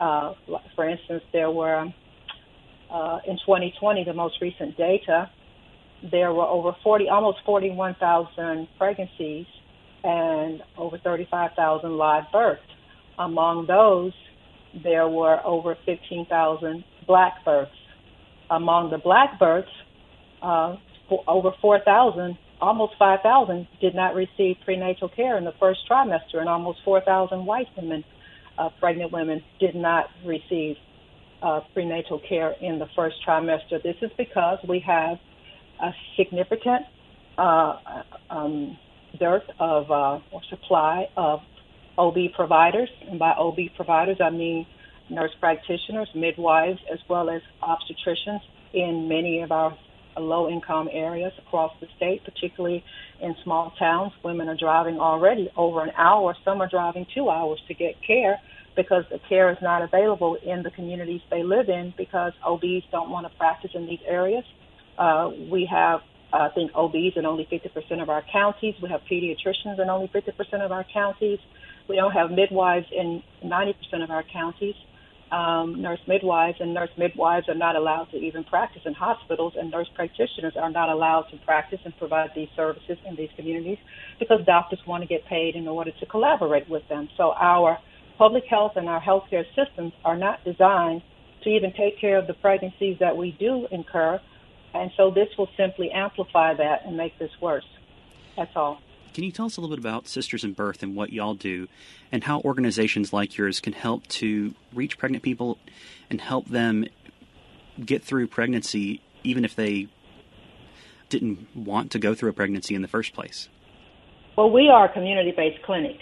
Uh, 0.00 0.34
for 0.76 0.88
instance, 0.88 1.22
there 1.32 1.50
were 1.50 1.92
uh, 2.90 3.18
in 3.26 3.36
2020, 3.36 4.04
the 4.04 4.14
most 4.14 4.40
recent 4.40 4.76
data, 4.76 5.30
there 6.10 6.32
were 6.32 6.46
over 6.46 6.72
40, 6.82 7.08
almost 7.08 7.38
41,000 7.44 8.68
pregnancies 8.78 9.46
and 10.04 10.62
over 10.76 10.96
35,000 10.98 11.96
live 11.96 12.24
births. 12.32 12.62
Among 13.18 13.66
those, 13.66 14.12
there 14.82 15.08
were 15.08 15.44
over 15.44 15.76
15,000 15.84 16.84
black 17.06 17.44
births. 17.44 17.72
Among 18.50 18.90
the 18.90 18.98
black 18.98 19.38
births, 19.38 19.68
uh, 20.42 20.76
over 21.26 21.52
4,000, 21.60 22.36
almost 22.60 22.94
5,000 22.98 23.66
did 23.80 23.94
not 23.94 24.14
receive 24.14 24.56
prenatal 24.64 25.08
care 25.08 25.36
in 25.36 25.44
the 25.44 25.54
first 25.60 25.80
trimester, 25.90 26.38
and 26.38 26.48
almost 26.48 26.78
4,000 26.84 27.44
white 27.44 27.66
women, 27.76 28.04
uh, 28.58 28.70
pregnant 28.80 29.12
women, 29.12 29.42
did 29.60 29.74
not 29.74 30.06
receive 30.24 30.76
uh, 31.42 31.60
prenatal 31.72 32.20
care 32.28 32.54
in 32.60 32.78
the 32.78 32.86
first 32.96 33.16
trimester. 33.26 33.82
This 33.82 33.96
is 34.02 34.10
because 34.16 34.58
we 34.68 34.80
have 34.80 35.18
a 35.80 35.90
significant 36.16 36.82
uh, 37.36 37.76
um, 38.30 38.76
dearth 39.18 39.48
of 39.60 39.90
uh, 39.90 40.18
or 40.32 40.42
supply 40.50 41.08
of 41.16 41.40
OB 41.96 42.16
providers, 42.34 42.88
and 43.08 43.18
by 43.18 43.30
OB 43.30 43.58
providers 43.76 44.18
I 44.20 44.30
mean 44.30 44.66
nurse 45.10 45.32
practitioners, 45.40 46.08
midwives, 46.14 46.80
as 46.92 46.98
well 47.08 47.30
as 47.30 47.42
obstetricians 47.62 48.40
in 48.72 49.08
many 49.08 49.40
of 49.40 49.52
our 49.52 49.76
low 50.16 50.48
income 50.48 50.88
areas 50.92 51.32
across 51.38 51.72
the 51.80 51.86
state, 51.96 52.24
particularly 52.24 52.84
in 53.20 53.34
small 53.44 53.72
towns. 53.78 54.12
Women 54.24 54.48
are 54.48 54.56
driving 54.56 54.98
already 54.98 55.50
over 55.56 55.82
an 55.82 55.92
hour, 55.96 56.34
some 56.44 56.60
are 56.60 56.68
driving 56.68 57.06
two 57.14 57.28
hours 57.30 57.60
to 57.68 57.74
get 57.74 57.94
care 58.06 58.38
because 58.76 59.04
the 59.10 59.18
care 59.28 59.50
is 59.50 59.58
not 59.60 59.82
available 59.82 60.36
in 60.44 60.62
the 60.62 60.70
communities 60.70 61.20
they 61.30 61.42
live 61.42 61.68
in 61.68 61.92
because 61.96 62.32
OBs 62.44 62.84
don't 62.92 63.10
want 63.10 63.30
to 63.30 63.36
practice 63.36 63.72
in 63.74 63.86
these 63.86 64.00
areas. 64.06 64.44
Uh, 64.96 65.30
we 65.50 65.68
have 65.70 66.00
I 66.32 66.48
think 66.54 66.72
OBs 66.74 67.16
in 67.16 67.24
only 67.24 67.48
50% 67.50 68.02
of 68.02 68.10
our 68.10 68.22
counties. 68.30 68.74
We 68.82 68.90
have 68.90 69.00
pediatricians 69.10 69.80
in 69.80 69.88
only 69.88 70.08
50% 70.08 70.64
of 70.64 70.72
our 70.72 70.84
counties. 70.92 71.38
We 71.88 71.96
don't 71.96 72.12
have 72.12 72.30
midwives 72.30 72.86
in 72.92 73.22
90% 73.42 74.04
of 74.04 74.10
our 74.10 74.22
counties. 74.22 74.74
Um, 75.32 75.80
nurse 75.82 76.00
midwives, 76.06 76.56
and 76.60 76.72
nurse 76.72 76.90
midwives 76.96 77.48
are 77.48 77.54
not 77.54 77.76
allowed 77.76 78.06
to 78.12 78.16
even 78.16 78.44
practice 78.44 78.82
in 78.84 78.94
hospitals, 78.94 79.54
and 79.56 79.70
nurse 79.70 79.88
practitioners 79.94 80.54
are 80.56 80.70
not 80.70 80.88
allowed 80.88 81.26
to 81.30 81.36
practice 81.44 81.80
and 81.84 81.96
provide 81.98 82.30
these 82.34 82.48
services 82.56 82.96
in 83.06 83.16
these 83.16 83.30
communities 83.36 83.78
because 84.18 84.40
doctors 84.46 84.80
want 84.86 85.02
to 85.02 85.06
get 85.06 85.24
paid 85.26 85.54
in 85.54 85.68
order 85.68 85.90
to 86.00 86.06
collaborate 86.06 86.68
with 86.68 86.82
them. 86.88 87.08
So 87.16 87.32
our 87.38 87.78
public 88.16 88.44
health 88.48 88.72
and 88.76 88.88
our 88.88 89.00
healthcare 89.00 89.44
systems 89.54 89.92
are 90.04 90.16
not 90.16 90.42
designed 90.44 91.02
to 91.44 91.50
even 91.50 91.72
take 91.72 92.00
care 92.00 92.18
of 92.18 92.26
the 92.26 92.34
pregnancies 92.34 92.96
that 93.00 93.16
we 93.16 93.36
do 93.38 93.66
incur, 93.70 94.20
and 94.74 94.90
so 94.96 95.10
this 95.10 95.28
will 95.36 95.48
simply 95.56 95.90
amplify 95.90 96.54
that 96.54 96.80
and 96.86 96.96
make 96.96 97.18
this 97.18 97.30
worse. 97.40 97.64
That's 98.36 98.50
all. 98.56 98.80
Can 99.14 99.24
you 99.24 99.32
tell 99.32 99.46
us 99.46 99.56
a 99.56 99.60
little 99.60 99.74
bit 99.74 99.80
about 99.80 100.06
Sisters 100.06 100.44
in 100.44 100.52
Birth 100.52 100.82
and 100.82 100.94
what 100.94 101.12
y'all 101.12 101.34
do, 101.34 101.68
and 102.12 102.24
how 102.24 102.40
organizations 102.40 103.12
like 103.12 103.36
yours 103.36 103.60
can 103.60 103.72
help 103.72 104.06
to 104.08 104.54
reach 104.72 104.98
pregnant 104.98 105.24
people 105.24 105.58
and 106.10 106.20
help 106.20 106.46
them 106.46 106.86
get 107.84 108.02
through 108.02 108.26
pregnancy, 108.28 109.00
even 109.24 109.44
if 109.44 109.54
they 109.54 109.88
didn't 111.08 111.48
want 111.56 111.90
to 111.92 111.98
go 111.98 112.14
through 112.14 112.30
a 112.30 112.32
pregnancy 112.32 112.74
in 112.74 112.82
the 112.82 112.88
first 112.88 113.12
place? 113.12 113.48
Well, 114.36 114.50
we 114.50 114.68
are 114.68 114.84
a 114.84 114.92
community 114.92 115.32
based 115.32 115.62
clinic. 115.64 115.98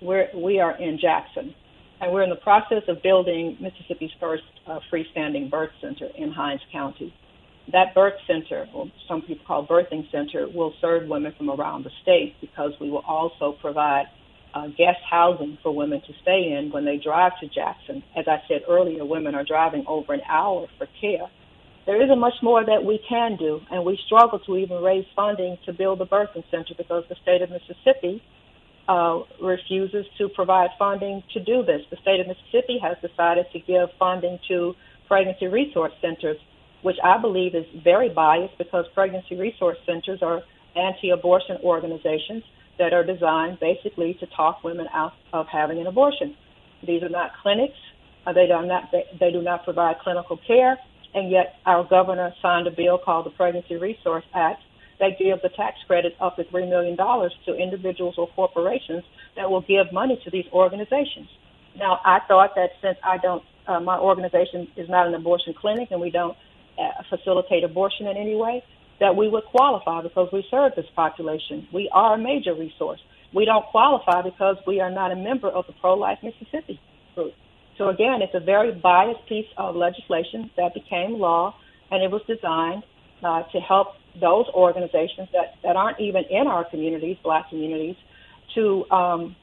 We're, 0.00 0.28
we 0.34 0.60
are 0.60 0.76
in 0.76 0.98
Jackson, 0.98 1.54
and 2.00 2.12
we're 2.12 2.22
in 2.22 2.30
the 2.30 2.36
process 2.36 2.82
of 2.86 3.02
building 3.02 3.56
Mississippi's 3.60 4.12
first 4.20 4.44
uh, 4.66 4.80
freestanding 4.92 5.50
birth 5.50 5.70
center 5.80 6.08
in 6.16 6.30
Hinds 6.30 6.62
County 6.70 7.14
that 7.72 7.94
birth 7.94 8.14
center, 8.26 8.66
or 8.72 8.86
some 9.08 9.22
people 9.22 9.44
call 9.46 9.66
birthing 9.66 10.10
center, 10.12 10.48
will 10.48 10.72
serve 10.80 11.08
women 11.08 11.34
from 11.36 11.50
around 11.50 11.84
the 11.84 11.90
state 12.02 12.36
because 12.40 12.72
we 12.80 12.90
will 12.90 13.04
also 13.06 13.56
provide 13.60 14.04
uh, 14.54 14.68
guest 14.68 14.98
housing 15.08 15.58
for 15.62 15.74
women 15.74 16.00
to 16.06 16.12
stay 16.22 16.56
in 16.56 16.70
when 16.72 16.84
they 16.84 16.96
drive 16.96 17.32
to 17.40 17.48
Jackson. 17.48 18.02
As 18.16 18.26
I 18.28 18.38
said 18.48 18.62
earlier, 18.68 19.04
women 19.04 19.34
are 19.34 19.44
driving 19.44 19.84
over 19.86 20.14
an 20.14 20.22
hour 20.28 20.66
for 20.78 20.86
care. 21.00 21.28
There 21.86 22.02
isn't 22.02 22.18
much 22.18 22.34
more 22.42 22.64
that 22.64 22.84
we 22.84 23.00
can 23.08 23.36
do, 23.36 23.60
and 23.70 23.84
we 23.84 23.98
struggle 24.06 24.40
to 24.40 24.56
even 24.56 24.82
raise 24.82 25.04
funding 25.14 25.56
to 25.66 25.72
build 25.72 26.00
the 26.00 26.06
birthing 26.06 26.44
center 26.50 26.74
because 26.76 27.04
the 27.08 27.16
state 27.22 27.42
of 27.42 27.50
Mississippi 27.50 28.22
uh, 28.88 29.20
refuses 29.42 30.06
to 30.18 30.28
provide 30.28 30.70
funding 30.78 31.22
to 31.34 31.42
do 31.42 31.62
this. 31.64 31.82
The 31.90 31.96
state 32.02 32.20
of 32.20 32.26
Mississippi 32.26 32.78
has 32.82 32.96
decided 33.02 33.46
to 33.52 33.58
give 33.60 33.88
funding 33.98 34.38
to 34.48 34.74
pregnancy 35.06 35.46
resource 35.46 35.92
centers 36.00 36.38
which 36.82 36.96
I 37.02 37.18
believe 37.18 37.54
is 37.54 37.66
very 37.82 38.08
biased 38.08 38.58
because 38.58 38.84
pregnancy 38.94 39.36
resource 39.36 39.78
centers 39.86 40.22
are 40.22 40.42
anti-abortion 40.76 41.58
organizations 41.62 42.42
that 42.78 42.92
are 42.92 43.04
designed 43.04 43.58
basically 43.60 44.14
to 44.20 44.26
talk 44.26 44.62
women 44.62 44.86
out 44.92 45.12
of 45.32 45.46
having 45.48 45.78
an 45.78 45.86
abortion. 45.86 46.36
These 46.86 47.02
are 47.02 47.08
not 47.08 47.32
clinics. 47.42 47.76
Uh, 48.26 48.32
they, 48.32 48.46
do 48.46 48.66
not, 48.66 48.90
they, 48.92 49.04
they 49.18 49.30
do 49.30 49.42
not 49.42 49.64
provide 49.64 49.98
clinical 50.00 50.38
care. 50.46 50.78
And 51.14 51.30
yet 51.30 51.54
our 51.64 51.84
governor 51.84 52.34
signed 52.42 52.66
a 52.66 52.70
bill 52.70 52.98
called 52.98 53.26
the 53.26 53.30
Pregnancy 53.30 53.76
Resource 53.76 54.24
Act 54.34 54.62
that 54.98 55.18
gives 55.18 55.42
a 55.44 55.48
tax 55.48 55.76
credit 55.86 56.14
up 56.20 56.36
to 56.36 56.44
$3 56.44 56.68
million 56.68 56.96
to 56.96 57.54
individuals 57.54 58.14
or 58.18 58.28
corporations 58.28 59.04
that 59.36 59.48
will 59.48 59.62
give 59.62 59.92
money 59.92 60.20
to 60.24 60.30
these 60.30 60.46
organizations. 60.52 61.28
Now, 61.76 62.00
I 62.04 62.20
thought 62.26 62.54
that 62.56 62.70
since 62.82 62.96
I 63.04 63.18
don't, 63.18 63.42
uh, 63.66 63.80
my 63.80 63.98
organization 63.98 64.68
is 64.76 64.88
not 64.88 65.06
an 65.06 65.14
abortion 65.14 65.54
clinic 65.54 65.88
and 65.90 66.00
we 66.00 66.10
don't 66.10 66.36
facilitate 67.08 67.64
abortion 67.64 68.06
in 68.06 68.16
any 68.16 68.34
way, 68.34 68.62
that 69.00 69.14
we 69.14 69.28
would 69.28 69.44
qualify 69.44 70.02
because 70.02 70.28
we 70.32 70.44
serve 70.50 70.72
this 70.76 70.86
population. 70.94 71.68
We 71.72 71.90
are 71.92 72.14
a 72.14 72.18
major 72.18 72.54
resource. 72.54 73.00
We 73.34 73.44
don't 73.44 73.66
qualify 73.66 74.22
because 74.22 74.56
we 74.66 74.80
are 74.80 74.90
not 74.90 75.12
a 75.12 75.16
member 75.16 75.48
of 75.48 75.66
the 75.66 75.74
Pro-Life 75.80 76.18
Mississippi 76.22 76.80
group. 77.14 77.34
So 77.76 77.88
again, 77.88 78.22
it's 78.22 78.34
a 78.34 78.40
very 78.40 78.72
biased 78.72 79.26
piece 79.28 79.46
of 79.58 79.76
legislation 79.76 80.50
that 80.56 80.72
became 80.72 81.18
law, 81.18 81.54
and 81.90 82.02
it 82.02 82.10
was 82.10 82.22
designed 82.26 82.82
uh, 83.22 83.42
to 83.52 83.60
help 83.60 83.88
those 84.18 84.46
organizations 84.54 85.28
that, 85.32 85.54
that 85.62 85.76
aren't 85.76 86.00
even 86.00 86.24
in 86.30 86.46
our 86.46 86.64
communities, 86.64 87.18
black 87.22 87.50
communities, 87.50 87.96
to 88.54 88.88
um, 88.90 89.36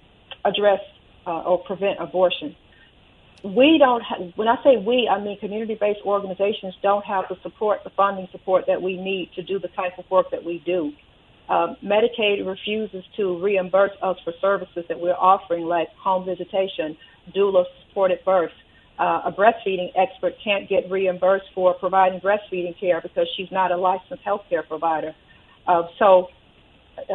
address 0.46 0.80
uh, 1.28 1.42
or 1.42 1.60
prevent 1.60 2.00
abortion 2.00 2.56
we 3.44 3.78
don't 3.78 4.02
have, 4.02 4.32
when 4.36 4.48
I 4.48 4.56
say 4.64 4.78
we, 4.78 5.10
I 5.12 5.22
mean 5.22 5.38
community-based 5.40 6.00
organizations 6.06 6.76
don't 6.82 7.04
have 7.06 7.26
the 7.30 7.36
support, 7.44 7.84
the 7.84 7.90
funding 7.92 8.28
support 8.32 8.66
that 8.68 8.82
we 8.82 8.96
need 8.96 9.32
to 9.36 9.44
do 9.44 9.60
the 9.60 9.68
type 9.70 9.94
of 9.98 10.10
work 10.10 10.32
that 10.32 10.44
we 10.44 10.64
do. 10.66 10.92
Uh, 11.50 11.76
Medicaid 11.84 12.46
refuses 12.46 13.04
to 13.18 13.38
reimburse 13.44 13.92
us 14.02 14.16
for 14.24 14.34
services 14.40 14.86
that 14.88 14.98
we're 14.98 15.14
offering, 15.14 15.66
like 15.66 15.90
home 16.02 16.26
visitation, 16.26 16.96
doula-supported 17.36 18.20
birth. 18.24 18.52
Uh, 18.98 19.24
a 19.26 19.32
breastfeeding 19.32 19.90
expert 19.98 20.34
can't 20.42 20.70
get 20.70 20.90
reimbursed 20.90 21.46
for 21.54 21.74
providing 21.74 22.22
breastfeeding 22.22 22.80
care 22.80 23.02
because 23.02 23.28
she's 23.36 23.52
not 23.52 23.72
a 23.72 23.76
licensed 23.76 24.24
healthcare 24.24 24.66
provider. 24.66 25.14
Uh, 25.68 25.84
so 26.00 26.28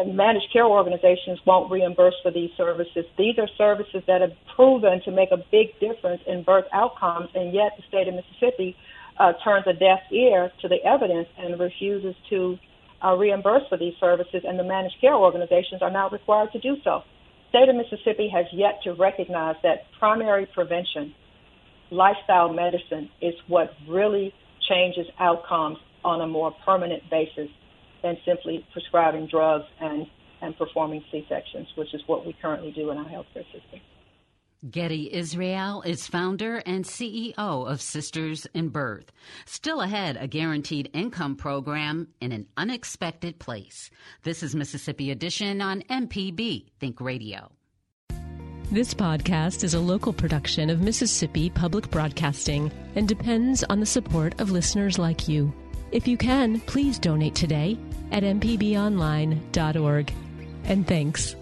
managed 0.07 0.53
care 0.53 0.67
organizations 0.67 1.39
won't 1.47 1.71
reimburse 1.71 2.15
for 2.23 2.31
these 2.31 2.51
services. 2.57 3.05
These 3.17 3.39
are 3.39 3.49
services 3.57 4.03
that 4.07 4.21
have 4.21 4.33
proven 4.55 5.01
to 5.05 5.11
make 5.11 5.31
a 5.31 5.39
big 5.51 5.79
difference 5.81 6.23
in 6.27 6.43
birth 6.43 6.67
outcomes, 6.73 7.31
and 7.35 7.55
yet 7.55 7.73
the 7.77 7.83
state 7.89 8.09
of 8.09 8.15
Mississippi 8.15 8.77
uh, 9.19 9.33
turns 9.45 9.67
a 9.67 9.73
deaf 9.73 10.01
ear 10.13 10.51
to 10.63 10.69
the 10.69 10.83
evidence 10.85 11.29
and 11.39 11.59
refuses 11.59 12.15
to 12.31 12.59
uh, 13.05 13.15
reimburse 13.15 13.63
for 13.69 13.79
these 13.79 13.95
services, 14.01 14.43
and 14.47 14.59
the 14.59 14.65
managed 14.65 14.97
care 15.01 15.15
organizations 15.15 15.83
are 15.83 15.91
not 15.91 16.13
required 16.13 16.51
to 16.53 16.59
do 16.59 16.77
so. 16.83 17.03
State 17.51 17.69
of 17.69 17.77
Mississippi 17.77 18.29
has 18.29 18.47
yet 18.53 18.81
to 18.85 18.93
recognize 18.95 19.57
that 19.63 19.87
primary 19.99 20.47
prevention, 20.47 21.15
lifestyle 21.91 22.53
medicine, 22.53 23.09
is 23.23 23.35
what 23.47 23.73
really 23.89 24.35
changes 24.69 25.07
outcomes 25.19 25.79
on 26.05 26.21
a 26.21 26.27
more 26.27 26.53
permanent 26.65 27.03
basis 27.11 27.49
than 28.03 28.17
simply 28.25 28.67
prescribing 28.73 29.27
drugs 29.27 29.65
and, 29.81 30.07
and 30.41 30.57
performing 30.57 31.03
C-sections, 31.11 31.69
which 31.77 31.93
is 31.95 32.03
what 32.07 32.27
we 32.27 32.35
currently 32.41 32.73
do 32.73 32.91
in 32.91 32.99
our 32.99 33.05
healthcare 33.05 33.45
system. 33.53 33.81
Getty 34.69 35.15
Israel 35.15 35.83
is 35.83 36.09
founder 36.09 36.57
and 36.67 36.85
CEO 36.85 37.37
of 37.37 37.81
Sisters 37.81 38.45
in 38.55 38.71
Birth. 38.71 39.13
Still 39.47 39.81
ahead, 39.81 40.17
a 40.21 40.27
guaranteed 40.27 40.91
income 40.93 41.37
program 41.37 42.09
in 42.21 42.33
an 42.33 42.49
unexpected 42.57 43.39
place. 43.39 43.89
This 44.25 44.43
is 44.43 44.57
Mississippi 44.57 45.13
Edition 45.13 45.63
on 45.63 45.83
MPB 45.83 46.71
Think 46.81 47.01
Radio. 47.01 47.53
This 48.73 48.93
podcast 48.95 49.63
is 49.63 49.75
a 49.75 49.81
local 49.81 50.13
production 50.13 50.71
of 50.71 50.81
Mississippi 50.81 51.51
Public 51.51 51.89
Broadcasting 51.91 52.73
and 52.97 53.07
depends 53.07 53.63
on 53.63 53.79
the 53.79 53.87
support 53.87 54.41
of 54.41 54.51
listeners 54.51 54.99
like 54.99 55.29
you. 55.29 55.55
If 55.91 56.07
you 56.07 56.17
can, 56.17 56.61
please 56.61 56.99
donate 56.99 57.35
today 57.35 57.79
at 58.11 58.23
mpbonline.org. 58.23 60.13
And 60.65 60.87
thanks. 60.87 61.35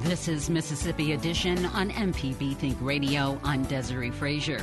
This 0.00 0.28
is 0.28 0.50
Mississippi 0.50 1.12
Edition 1.12 1.64
on 1.66 1.90
MPB 1.90 2.56
Think 2.56 2.76
Radio. 2.82 3.40
I'm 3.42 3.64
Desiree 3.64 4.10
Frazier. 4.10 4.62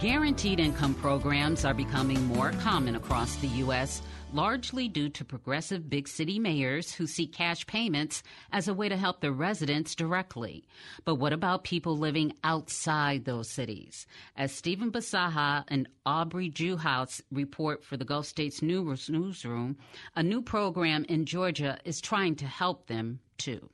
Guaranteed 0.00 0.60
income 0.60 0.94
programs 0.94 1.64
are 1.64 1.74
becoming 1.74 2.22
more 2.26 2.52
common 2.60 2.96
across 2.96 3.36
the 3.36 3.48
U.S 3.48 4.02
largely 4.32 4.88
due 4.88 5.08
to 5.08 5.24
progressive 5.24 5.88
big 5.88 6.08
city 6.08 6.38
mayors 6.38 6.92
who 6.92 7.06
see 7.06 7.26
cash 7.26 7.66
payments 7.66 8.22
as 8.52 8.68
a 8.68 8.74
way 8.74 8.88
to 8.88 8.96
help 8.96 9.20
their 9.20 9.32
residents 9.32 9.94
directly. 9.94 10.64
But 11.04 11.16
what 11.16 11.32
about 11.32 11.64
people 11.64 11.96
living 11.96 12.34
outside 12.44 13.24
those 13.24 13.50
cities? 13.50 14.06
As 14.36 14.52
Stephan 14.52 14.92
Bisaha 14.92 15.64
and 15.68 15.88
Aubri 16.06 16.52
Juhasz 16.52 17.20
report 17.30 17.84
for 17.84 17.96
the 17.96 18.04
Gulf 18.04 18.26
States 18.26 18.62
News 18.62 19.08
Newsroom, 19.08 19.76
a 20.16 20.22
new 20.22 20.42
program 20.42 21.04
in 21.08 21.24
Georgia 21.24 21.78
is 21.84 22.00
trying 22.00 22.36
to 22.36 22.46
help 22.46 22.86
them 22.86 23.20
too. 23.38 23.68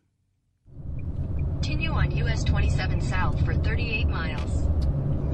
Continue 1.37 1.92
on 1.92 2.11
US 2.16 2.44
27 2.44 3.00
South 3.00 3.42
for 3.44 3.54
38 3.54 4.09
miles. 4.09 4.83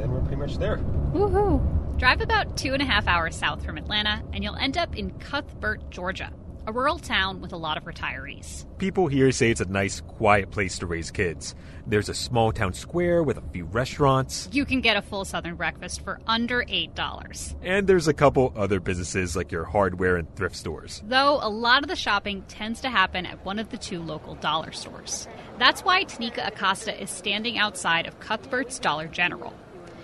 And 0.01 0.09
then 0.09 0.15
we're 0.15 0.27
pretty 0.27 0.37
much 0.37 0.57
there. 0.57 0.79
Woohoo! 1.13 1.99
Drive 1.99 2.23
about 2.23 2.57
two 2.57 2.73
and 2.73 2.81
a 2.81 2.87
half 2.87 3.07
hours 3.07 3.37
south 3.37 3.63
from 3.63 3.77
Atlanta, 3.77 4.23
and 4.33 4.43
you'll 4.43 4.57
end 4.57 4.79
up 4.79 4.97
in 4.97 5.11
Cuthbert, 5.19 5.91
Georgia, 5.91 6.33
a 6.67 6.73
rural 6.73 6.99
town 6.99 7.43
with 7.43 7.53
a 7.53 7.59
lot 7.59 7.77
of 7.77 7.85
retirees. 7.85 8.65
People 8.79 9.09
here 9.09 9.31
say 9.31 9.51
it's 9.51 9.61
a 9.61 9.67
nice, 9.67 10.01
quiet 10.01 10.51
place 10.51 10.79
to 10.79 10.87
raise 10.87 11.11
kids. 11.11 11.55
There's 11.87 12.09
a 12.09 12.15
small 12.15 12.51
town 12.51 12.73
square 12.73 13.23
with 13.23 13.37
a 13.37 13.43
few 13.53 13.67
restaurants. 13.67 14.49
You 14.53 14.65
can 14.65 14.81
get 14.81 14.97
a 14.97 15.03
full 15.03 15.27
Southern 15.27 15.57
breakfast 15.57 16.03
for 16.03 16.19
under 16.27 16.65
$8. 16.65 17.57
And 17.63 17.87
there's 17.87 18.09
a 18.09 18.15
couple 18.15 18.55
other 18.57 18.81
businesses 18.81 19.37
like 19.37 19.53
your 19.53 19.65
hardware 19.65 20.17
and 20.17 20.35
thrift 20.35 20.57
stores. 20.57 21.03
Though 21.07 21.41
a 21.43 21.51
lot 21.51 21.83
of 21.83 21.91
the 21.91 21.97
shopping 21.97 22.41
tends 22.49 22.81
to 22.81 22.89
happen 22.89 23.27
at 23.27 23.45
one 23.45 23.59
of 23.59 23.69
the 23.69 23.77
two 23.77 24.01
local 24.01 24.37
dollar 24.37 24.73
stores. 24.73 25.29
That's 25.59 25.83
why 25.83 26.05
Tanika 26.05 26.49
Acosta 26.49 26.99
is 26.99 27.11
standing 27.11 27.59
outside 27.59 28.07
of 28.07 28.19
Cuthbert's 28.21 28.79
Dollar 28.79 29.07
General. 29.07 29.53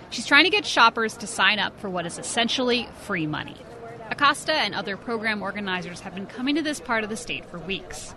She's 0.09 0.25
trying 0.25 0.45
to 0.45 0.49
get 0.49 0.65
shoppers 0.65 1.17
to 1.17 1.27
sign 1.27 1.59
up 1.59 1.79
for 1.79 1.89
what 1.89 2.05
is 2.05 2.17
essentially 2.17 2.87
free 3.01 3.27
money. 3.27 3.55
Acosta 4.09 4.53
and 4.53 4.73
other 4.73 4.95
program 4.95 5.41
organizers 5.41 5.99
have 5.99 6.15
been 6.15 6.25
coming 6.25 6.55
to 6.55 6.61
this 6.61 6.79
part 6.79 7.03
of 7.03 7.09
the 7.09 7.17
state 7.17 7.45
for 7.45 7.59
weeks. 7.59 8.15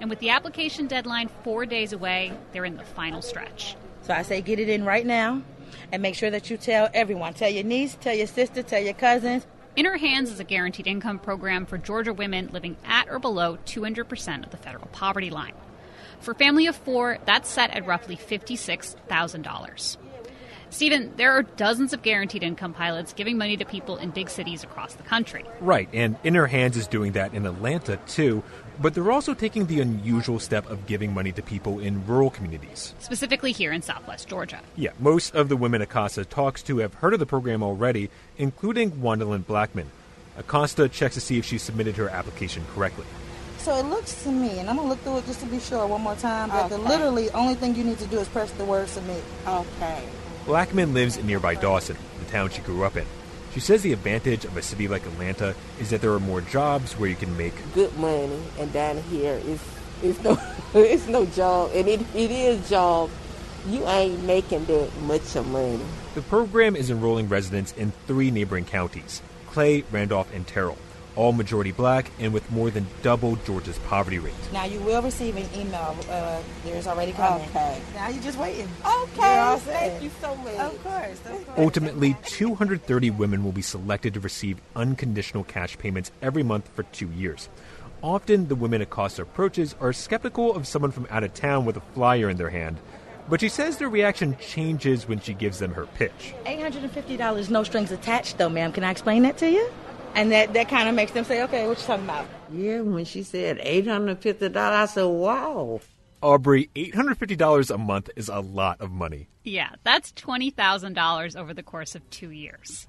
And 0.00 0.10
with 0.10 0.18
the 0.18 0.30
application 0.30 0.86
deadline 0.86 1.28
four 1.42 1.64
days 1.66 1.92
away, 1.92 2.32
they're 2.52 2.64
in 2.64 2.76
the 2.76 2.84
final 2.84 3.22
stretch. 3.22 3.74
So 4.02 4.14
I 4.14 4.22
say 4.22 4.42
get 4.42 4.58
it 4.58 4.68
in 4.68 4.84
right 4.84 5.04
now 5.04 5.42
and 5.92 6.02
make 6.02 6.14
sure 6.14 6.30
that 6.30 6.50
you 6.50 6.56
tell 6.56 6.88
everyone. 6.92 7.34
Tell 7.34 7.50
your 7.50 7.64
niece, 7.64 7.96
tell 8.00 8.14
your 8.14 8.26
sister, 8.26 8.62
tell 8.62 8.82
your 8.82 8.94
cousins. 8.94 9.46
In 9.76 9.86
Her 9.86 9.96
Hands 9.96 10.30
is 10.30 10.40
a 10.40 10.44
guaranteed 10.44 10.86
income 10.86 11.18
program 11.18 11.64
for 11.64 11.78
Georgia 11.78 12.12
women 12.12 12.50
living 12.52 12.76
at 12.84 13.08
or 13.08 13.18
below 13.18 13.56
200% 13.66 14.44
of 14.44 14.50
the 14.50 14.56
federal 14.56 14.88
poverty 14.88 15.30
line. 15.30 15.54
For 16.20 16.32
a 16.32 16.34
family 16.34 16.66
of 16.66 16.76
four, 16.76 17.18
that's 17.24 17.48
set 17.48 17.70
at 17.70 17.86
roughly 17.86 18.16
$56,000. 18.16 19.96
Stephan, 20.70 21.12
there 21.16 21.32
are 21.32 21.42
dozens 21.42 21.92
of 21.92 22.02
guaranteed 22.02 22.44
income 22.44 22.72
pilots 22.72 23.12
giving 23.12 23.36
money 23.36 23.56
to 23.56 23.64
people 23.64 23.96
in 23.96 24.10
big 24.10 24.30
cities 24.30 24.62
across 24.62 24.94
the 24.94 25.02
country. 25.02 25.44
Right, 25.60 25.88
and 25.92 26.16
In 26.22 26.34
Her 26.36 26.46
Hands 26.46 26.76
is 26.76 26.86
doing 26.86 27.12
that 27.12 27.34
in 27.34 27.44
Atlanta 27.44 27.96
too, 28.06 28.44
but 28.80 28.94
they're 28.94 29.10
also 29.10 29.34
taking 29.34 29.66
the 29.66 29.80
unusual 29.80 30.38
step 30.38 30.70
of 30.70 30.86
giving 30.86 31.12
money 31.12 31.32
to 31.32 31.42
people 31.42 31.80
in 31.80 32.06
rural 32.06 32.30
communities. 32.30 32.94
Specifically 33.00 33.50
here 33.50 33.72
in 33.72 33.82
southwest 33.82 34.28
Georgia. 34.28 34.60
Yeah, 34.76 34.92
most 35.00 35.34
of 35.34 35.48
the 35.48 35.56
women 35.56 35.82
Acosta 35.82 36.24
talks 36.24 36.62
to 36.62 36.78
have 36.78 36.94
heard 36.94 37.14
of 37.14 37.18
the 37.20 37.26
program 37.26 37.64
already, 37.64 38.08
including 38.38 38.92
Wandalyn 38.92 39.44
Blackman. 39.44 39.90
Acosta 40.38 40.88
checks 40.88 41.16
to 41.16 41.20
see 41.20 41.36
if 41.36 41.44
she 41.44 41.58
submitted 41.58 41.96
her 41.96 42.08
application 42.08 42.64
correctly. 42.74 43.04
So 43.58 43.76
it 43.76 43.84
looks 43.86 44.22
to 44.22 44.30
me, 44.30 44.58
and 44.60 44.70
I'm 44.70 44.76
gonna 44.76 44.88
look 44.88 45.00
through 45.00 45.18
it 45.18 45.26
just 45.26 45.40
to 45.40 45.46
be 45.46 45.58
sure 45.58 45.86
one 45.86 46.00
more 46.00 46.14
time, 46.14 46.48
that 46.48 46.66
okay. 46.66 46.76
the 46.76 46.80
literally 46.80 47.28
only 47.32 47.54
thing 47.54 47.74
you 47.74 47.84
need 47.84 47.98
to 47.98 48.06
do 48.06 48.18
is 48.18 48.28
press 48.28 48.50
the 48.52 48.64
word 48.64 48.88
submit. 48.88 49.22
Okay. 49.46 50.02
Blackman 50.46 50.94
lives 50.94 51.16
in 51.16 51.26
nearby 51.26 51.54
Dawson, 51.54 51.96
the 52.18 52.24
town 52.30 52.50
she 52.50 52.62
grew 52.62 52.84
up 52.84 52.96
in. 52.96 53.06
She 53.52 53.60
says 53.60 53.82
the 53.82 53.92
advantage 53.92 54.44
of 54.44 54.56
a 54.56 54.62
city 54.62 54.88
like 54.88 55.04
Atlanta 55.04 55.54
is 55.78 55.90
that 55.90 56.00
there 56.00 56.12
are 56.12 56.20
more 56.20 56.40
jobs 56.40 56.92
where 56.94 57.10
you 57.10 57.16
can 57.16 57.36
make 57.36 57.54
good 57.74 57.96
money, 57.98 58.40
and 58.58 58.72
down 58.72 59.02
here 59.04 59.40
is 59.44 59.60
it's 60.02 60.22
no 60.22 60.38
it's 60.74 61.06
no 61.08 61.26
job, 61.26 61.72
and 61.74 61.88
it, 61.88 62.00
it 62.14 62.30
is 62.30 62.68
job. 62.68 63.10
You 63.68 63.86
ain't 63.86 64.24
making 64.24 64.64
that 64.66 64.90
much 65.02 65.36
of 65.36 65.46
money. 65.48 65.80
The 66.14 66.22
program 66.22 66.74
is 66.74 66.90
enrolling 66.90 67.28
residents 67.28 67.72
in 67.72 67.92
three 68.06 68.30
neighboring 68.30 68.64
counties: 68.64 69.20
Clay, 69.48 69.84
Randolph, 69.90 70.32
and 70.32 70.46
Terrell 70.46 70.78
all 71.20 71.32
majority 71.32 71.70
black, 71.70 72.10
and 72.18 72.32
with 72.32 72.50
more 72.50 72.70
than 72.70 72.86
double 73.02 73.36
Georgia's 73.44 73.78
poverty 73.80 74.18
rate. 74.18 74.32
Now 74.54 74.64
you 74.64 74.80
will 74.80 75.02
receive 75.02 75.36
an 75.36 75.46
email. 75.54 75.94
Uh, 76.08 76.40
there's 76.64 76.86
already 76.86 77.12
coming. 77.12 77.46
Okay. 77.50 77.78
Now 77.94 78.08
you're 78.08 78.22
just 78.22 78.38
waiting. 78.38 78.66
Okay. 78.86 79.58
Thank 79.58 80.02
you 80.02 80.10
so 80.18 80.34
much. 80.36 80.54
Of 80.54 80.82
course, 80.82 81.20
of 81.26 81.46
course. 81.46 81.58
Ultimately, 81.58 82.16
230 82.24 83.10
women 83.10 83.44
will 83.44 83.52
be 83.52 83.60
selected 83.60 84.14
to 84.14 84.20
receive 84.20 84.62
unconditional 84.74 85.44
cash 85.44 85.76
payments 85.76 86.10
every 86.22 86.42
month 86.42 86.66
for 86.74 86.84
two 86.84 87.10
years. 87.10 87.50
Often, 88.02 88.48
the 88.48 88.54
women 88.54 88.80
Acosta 88.80 89.20
approaches 89.20 89.76
are 89.78 89.92
skeptical 89.92 90.54
of 90.54 90.66
someone 90.66 90.90
from 90.90 91.06
out 91.10 91.22
of 91.22 91.34
town 91.34 91.66
with 91.66 91.76
a 91.76 91.82
flyer 91.92 92.30
in 92.30 92.38
their 92.38 92.48
hand. 92.48 92.78
But 93.28 93.42
she 93.42 93.50
says 93.50 93.76
their 93.76 93.90
reaction 93.90 94.38
changes 94.40 95.06
when 95.06 95.20
she 95.20 95.34
gives 95.34 95.58
them 95.58 95.74
her 95.74 95.84
pitch. 95.84 96.34
$850, 96.46 97.50
no 97.50 97.62
strings 97.62 97.92
attached, 97.92 98.38
though, 98.38 98.48
ma'am. 98.48 98.72
Can 98.72 98.84
I 98.84 98.90
explain 98.90 99.22
that 99.24 99.36
to 99.38 99.50
you? 99.50 99.70
And 100.14 100.32
that, 100.32 100.52
that 100.54 100.68
kind 100.68 100.88
of 100.88 100.94
makes 100.94 101.12
them 101.12 101.24
say, 101.24 101.42
okay, 101.44 101.66
what 101.66 101.78
you 101.78 101.84
talking 101.84 102.04
about? 102.04 102.26
Yeah, 102.52 102.80
when 102.80 103.04
she 103.04 103.22
said 103.22 103.58
$850, 103.58 104.56
I 104.56 104.86
said, 104.86 105.04
wow. 105.04 105.80
Aubri, 106.22 106.68
$850 106.74 107.74
a 107.74 107.78
month 107.78 108.10
is 108.16 108.28
a 108.28 108.40
lot 108.40 108.80
of 108.80 108.90
money. 108.90 109.28
Yeah, 109.44 109.70
that's 109.84 110.12
$20,000 110.12 111.36
over 111.36 111.54
the 111.54 111.62
course 111.62 111.94
of 111.94 112.08
two 112.10 112.30
years. 112.30 112.86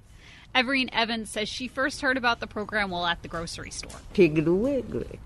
Everine 0.53 0.89
Evans 0.91 1.29
says 1.29 1.47
she 1.47 1.69
first 1.69 2.01
heard 2.01 2.17
about 2.17 2.41
the 2.41 2.47
program 2.47 2.89
while 2.89 3.05
at 3.05 3.21
the 3.21 3.29
grocery 3.29 3.71
store. 3.71 3.91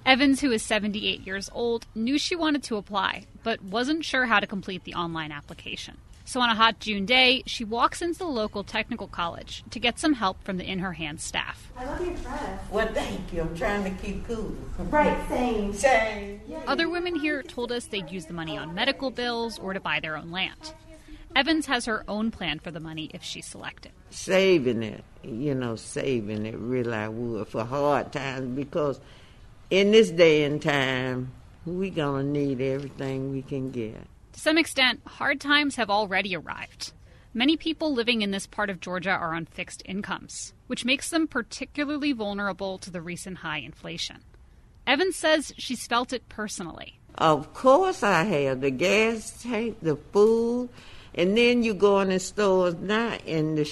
Evans, 0.06 0.40
who 0.40 0.52
is 0.52 0.62
78 0.62 1.26
years 1.26 1.50
old, 1.52 1.88
knew 1.96 2.20
she 2.20 2.36
wanted 2.36 2.62
to 2.64 2.76
apply, 2.76 3.26
but 3.42 3.64
wasn't 3.64 4.06
sure 4.06 4.28
how 4.28 4.40
to 4.40 4.46
complete 4.46 4.84
the 4.84 4.94
online 4.94 5.32
application. 5.32 5.98
So 6.28 6.42
on 6.42 6.50
a 6.50 6.56
hot 6.56 6.80
June 6.80 7.06
day, 7.06 7.44
she 7.46 7.64
walks 7.64 8.02
into 8.02 8.18
the 8.18 8.26
local 8.26 8.64
technical 8.64 9.08
college 9.08 9.64
to 9.70 9.80
get 9.80 10.00
some 10.00 10.14
help 10.14 10.44
from 10.44 10.58
the 10.58 10.70
In 10.70 10.80
Her 10.80 10.94
Hands 10.94 11.22
staff. 11.22 11.72
I 11.78 11.86
love 11.86 12.04
your 12.04 12.16
dress. 12.16 12.60
Well, 12.72 12.88
thank 12.94 13.32
you. 13.32 13.42
I'm 13.42 13.56
trying 13.56 13.84
to 13.84 14.04
keep 14.04 14.28
cool. 14.28 14.56
Right, 14.80 15.18
same. 15.30 15.72
Same. 15.74 16.42
Other 16.66 16.90
women 16.90 17.16
here 17.16 17.44
told 17.44 17.72
us 17.72 17.86
they'd 17.86 18.10
use 18.10 18.26
the 18.26 18.34
money 18.34 18.58
on 18.58 18.74
medical 18.74 19.12
bills 19.12 19.60
or 19.60 19.74
to 19.74 19.80
buy 19.80 20.00
their 20.00 20.18
own 20.18 20.32
land. 20.32 20.74
Evans 21.36 21.68
has 21.68 21.86
her 21.86 22.04
own 22.08 22.32
plan 22.32 22.58
for 22.58 22.72
the 22.72 22.80
money 22.80 23.12
if 23.14 23.22
she's 23.22 23.46
selected. 23.46 23.92
Saving 24.10 24.82
it, 24.82 25.04
you 25.22 25.54
know, 25.54 25.76
saving 25.76 26.46
it 26.48 26.56
really 26.58 26.94
I 26.94 27.08
would 27.08 27.50
for 27.50 27.66
hard 27.66 28.12
times 28.12 28.56
because 28.56 29.00
in 29.70 29.92
this 29.92 30.10
day 30.10 30.44
and 30.46 30.60
time, 30.60 31.34
we 31.66 31.92
gonna 31.92 32.24
need 32.24 32.62
everything 32.62 33.32
we 33.32 33.42
can 33.44 33.70
get. 33.70 34.08
To 34.36 34.42
some 34.42 34.58
extent, 34.58 35.00
hard 35.06 35.40
times 35.40 35.78
have 35.78 35.90
already 35.90 36.36
arrived. 36.36 36.92
Many 37.34 37.56
people 37.56 37.94
living 37.94 38.22
in 38.22 38.32
this 38.32 38.46
part 38.46 38.70
of 38.70 38.82
Georgia 38.82 39.12
are 39.12 39.34
on 39.34 39.46
fixed 39.46 39.82
incomes, 39.86 40.54
which 40.68 40.84
makes 40.84 41.10
them 41.10 41.26
particularly 41.26 42.12
vulnerable 42.12 42.78
to 42.80 42.92
the 42.92 43.00
recent 43.00 43.38
high 43.38 43.60
inflation. 43.60 44.18
Evans 44.86 45.16
says 45.16 45.54
she's 45.58 45.88
felt 45.88 46.12
it 46.12 46.28
personally. 46.28 47.00
Of 47.18 47.54
course 47.54 48.04
I 48.04 48.24
have. 48.24 48.60
The 48.60 48.72
gas 48.72 49.42
tank, 49.42 49.78
the 49.82 49.96
food, 49.96 50.68
and 51.14 51.38
then 51.38 51.64
you 51.64 51.74
go 51.74 52.02
in 52.02 52.10
the 52.10 52.20
stores 52.20 52.76
now 52.76 53.18
and 53.26 53.58
the 53.58 53.64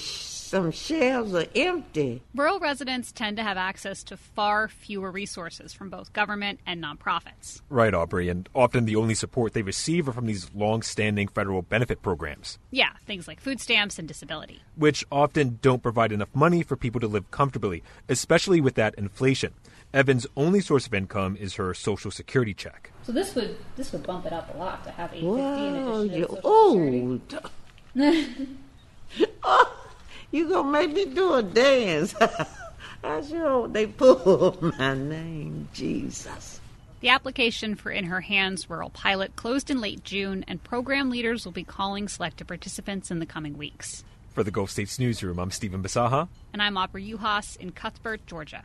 some 0.53 0.69
shelves 0.69 1.33
are 1.33 1.47
empty. 1.55 2.21
Rural 2.35 2.59
residents 2.59 3.11
tend 3.11 3.37
to 3.37 3.43
have 3.43 3.57
access 3.57 4.03
to 4.03 4.15
far 4.15 4.67
fewer 4.67 5.09
resources 5.09 5.73
from 5.73 5.89
both 5.89 6.13
government 6.13 6.59
and 6.63 6.79
nonprofits. 6.79 7.61
Right, 7.69 7.91
Aubri, 7.91 8.29
and 8.29 8.47
often 8.53 8.85
the 8.85 8.95
only 8.95 9.15
support 9.15 9.53
they 9.53 9.63
receive 9.63 10.07
are 10.07 10.13
from 10.13 10.27
these 10.27 10.51
long-standing 10.53 11.29
federal 11.29 11.63
benefit 11.63 12.03
programs. 12.03 12.59
Yeah, 12.69 12.91
things 13.03 13.27
like 13.27 13.39
food 13.39 13.59
stamps 13.59 13.97
and 13.97 14.07
disability. 14.07 14.61
Which 14.75 15.03
often 15.11 15.57
don't 15.59 15.81
provide 15.81 16.11
enough 16.11 16.29
money 16.35 16.61
for 16.61 16.75
people 16.75 17.01
to 17.01 17.07
live 17.07 17.31
comfortably, 17.31 17.81
especially 18.07 18.61
with 18.61 18.75
that 18.75 18.93
inflation. 18.93 19.55
Evan's 19.91 20.27
only 20.37 20.61
source 20.61 20.85
of 20.85 20.93
income 20.93 21.35
is 21.35 21.55
her 21.55 21.73
social 21.73 22.11
security 22.11 22.53
check. 22.53 22.91
So 23.01 23.11
this 23.11 23.33
would 23.33 23.57
this 23.75 23.91
would 23.91 24.03
bump 24.03 24.27
it 24.27 24.33
up 24.33 24.53
a 24.53 24.57
lot 24.59 24.83
to 24.83 24.91
have 24.91 25.11
850 25.15 25.25
wow, 25.25 26.01
in 26.01 26.11
addition 26.11 26.21
to 26.21 26.41
Social 26.43 27.19
security. 27.95 28.47
oh, 29.43 29.82
you 30.33 30.49
gonna 30.49 30.69
make 30.69 30.91
me 30.91 31.05
do 31.05 31.35
a 31.35 31.43
dance. 31.43 32.15
I 33.03 33.21
sure 33.21 33.47
hope 33.47 33.73
they 33.73 33.85
pull 33.85 34.57
my 34.77 34.95
name, 34.95 35.69
Jesus. 35.73 36.59
The 37.01 37.09
application 37.09 37.75
for 37.75 37.91
In 37.91 38.05
Her 38.05 38.21
Hands 38.21 38.69
Rural 38.69 38.89
Pilot 38.89 39.35
closed 39.35 39.69
in 39.69 39.79
late 39.79 40.03
June, 40.03 40.43
and 40.47 40.63
program 40.63 41.09
leaders 41.09 41.45
will 41.45 41.51
be 41.51 41.63
calling 41.63 42.07
selected 42.07 42.47
participants 42.47 43.11
in 43.11 43.19
the 43.19 43.25
coming 43.25 43.57
weeks. 43.57 44.03
For 44.33 44.43
the 44.43 44.51
Gulf 44.51 44.71
States 44.71 44.97
Newsroom, 44.97 45.37
I'm 45.37 45.51
Stephan 45.51 45.83
Bisaha. 45.83 46.27
And 46.53 46.61
I'm 46.61 46.75
Aubri 46.75 47.13
Juhasz 47.13 47.57
in 47.57 47.71
Cuthbert, 47.71 48.25
Georgia. 48.25 48.63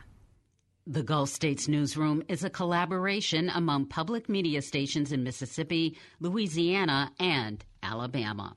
The 0.87 1.03
Gulf 1.03 1.29
States 1.29 1.67
Newsroom 1.67 2.23
is 2.27 2.43
a 2.43 2.49
collaboration 2.49 3.51
among 3.53 3.85
public 3.85 4.27
media 4.27 4.63
stations 4.63 5.11
in 5.11 5.23
Mississippi, 5.23 5.97
Louisiana, 6.19 7.11
and 7.19 7.63
Alabama. 7.83 8.55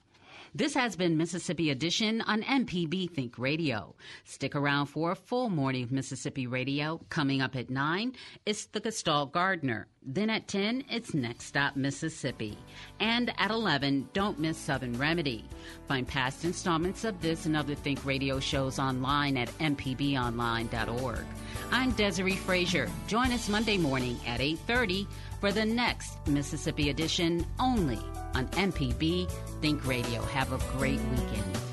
This 0.55 0.75
has 0.75 0.97
been 0.97 1.17
Mississippi 1.17 1.71
Edition 1.71 2.21
on 2.21 2.43
MPB 2.43 3.11
Think 3.11 3.39
Radio. 3.39 3.95
Stick 4.25 4.55
around 4.55 4.85
for 4.85 5.11
a 5.11 5.17
full 5.17 5.49
morning 5.49 5.83
of 5.83 5.91
Mississippi 5.91 6.47
Radio. 6.47 7.01
Coming 7.09 7.41
up 7.41 7.57
at 7.57 7.71
9, 7.71 8.13
it's 8.45 8.67
the 8.67 8.81
Gestalt 8.81 9.33
Gardener. 9.33 9.87
Then 10.05 10.31
at 10.31 10.49
10, 10.49 10.85
it's 10.91 11.15
Next 11.15 11.45
Stop 11.45 11.77
Mississippi. 11.77 12.59
And 12.99 13.33
at 13.39 13.53
11, 13.53 14.09
don't 14.13 14.39
miss 14.39 14.59
Southern 14.59 14.99
Remedy. 14.99 15.45
Find 15.87 16.07
past 16.09 16.45
installments 16.45 17.05
of 17.05 17.21
this 17.21 17.47
and 17.47 17.57
other 17.57 17.77
Think 17.77 18.05
Radio 18.05 18.41
shows 18.41 18.81
online 18.81 19.37
at 19.37 19.49
mpbonline.org. 19.59 21.25
I'm 21.71 21.93
Desiree 21.93 22.37
Frazier. 22.37 22.91
Join 23.07 23.31
us 23.33 23.49
Monday 23.49 23.79
morning 23.79 24.19
at 24.27 24.41
8.30 24.41 25.07
for 25.41 25.53
the 25.53 25.65
next 25.65 26.27
Mississippi 26.27 26.91
edition 26.91 27.47
only 27.61 28.01
on 28.35 28.49
MPB 28.49 29.31
Think 29.61 29.87
Radio. 29.87 30.21
Have 30.23 30.53
a 30.53 30.59
great 30.77 31.01
weekend. 31.01 31.72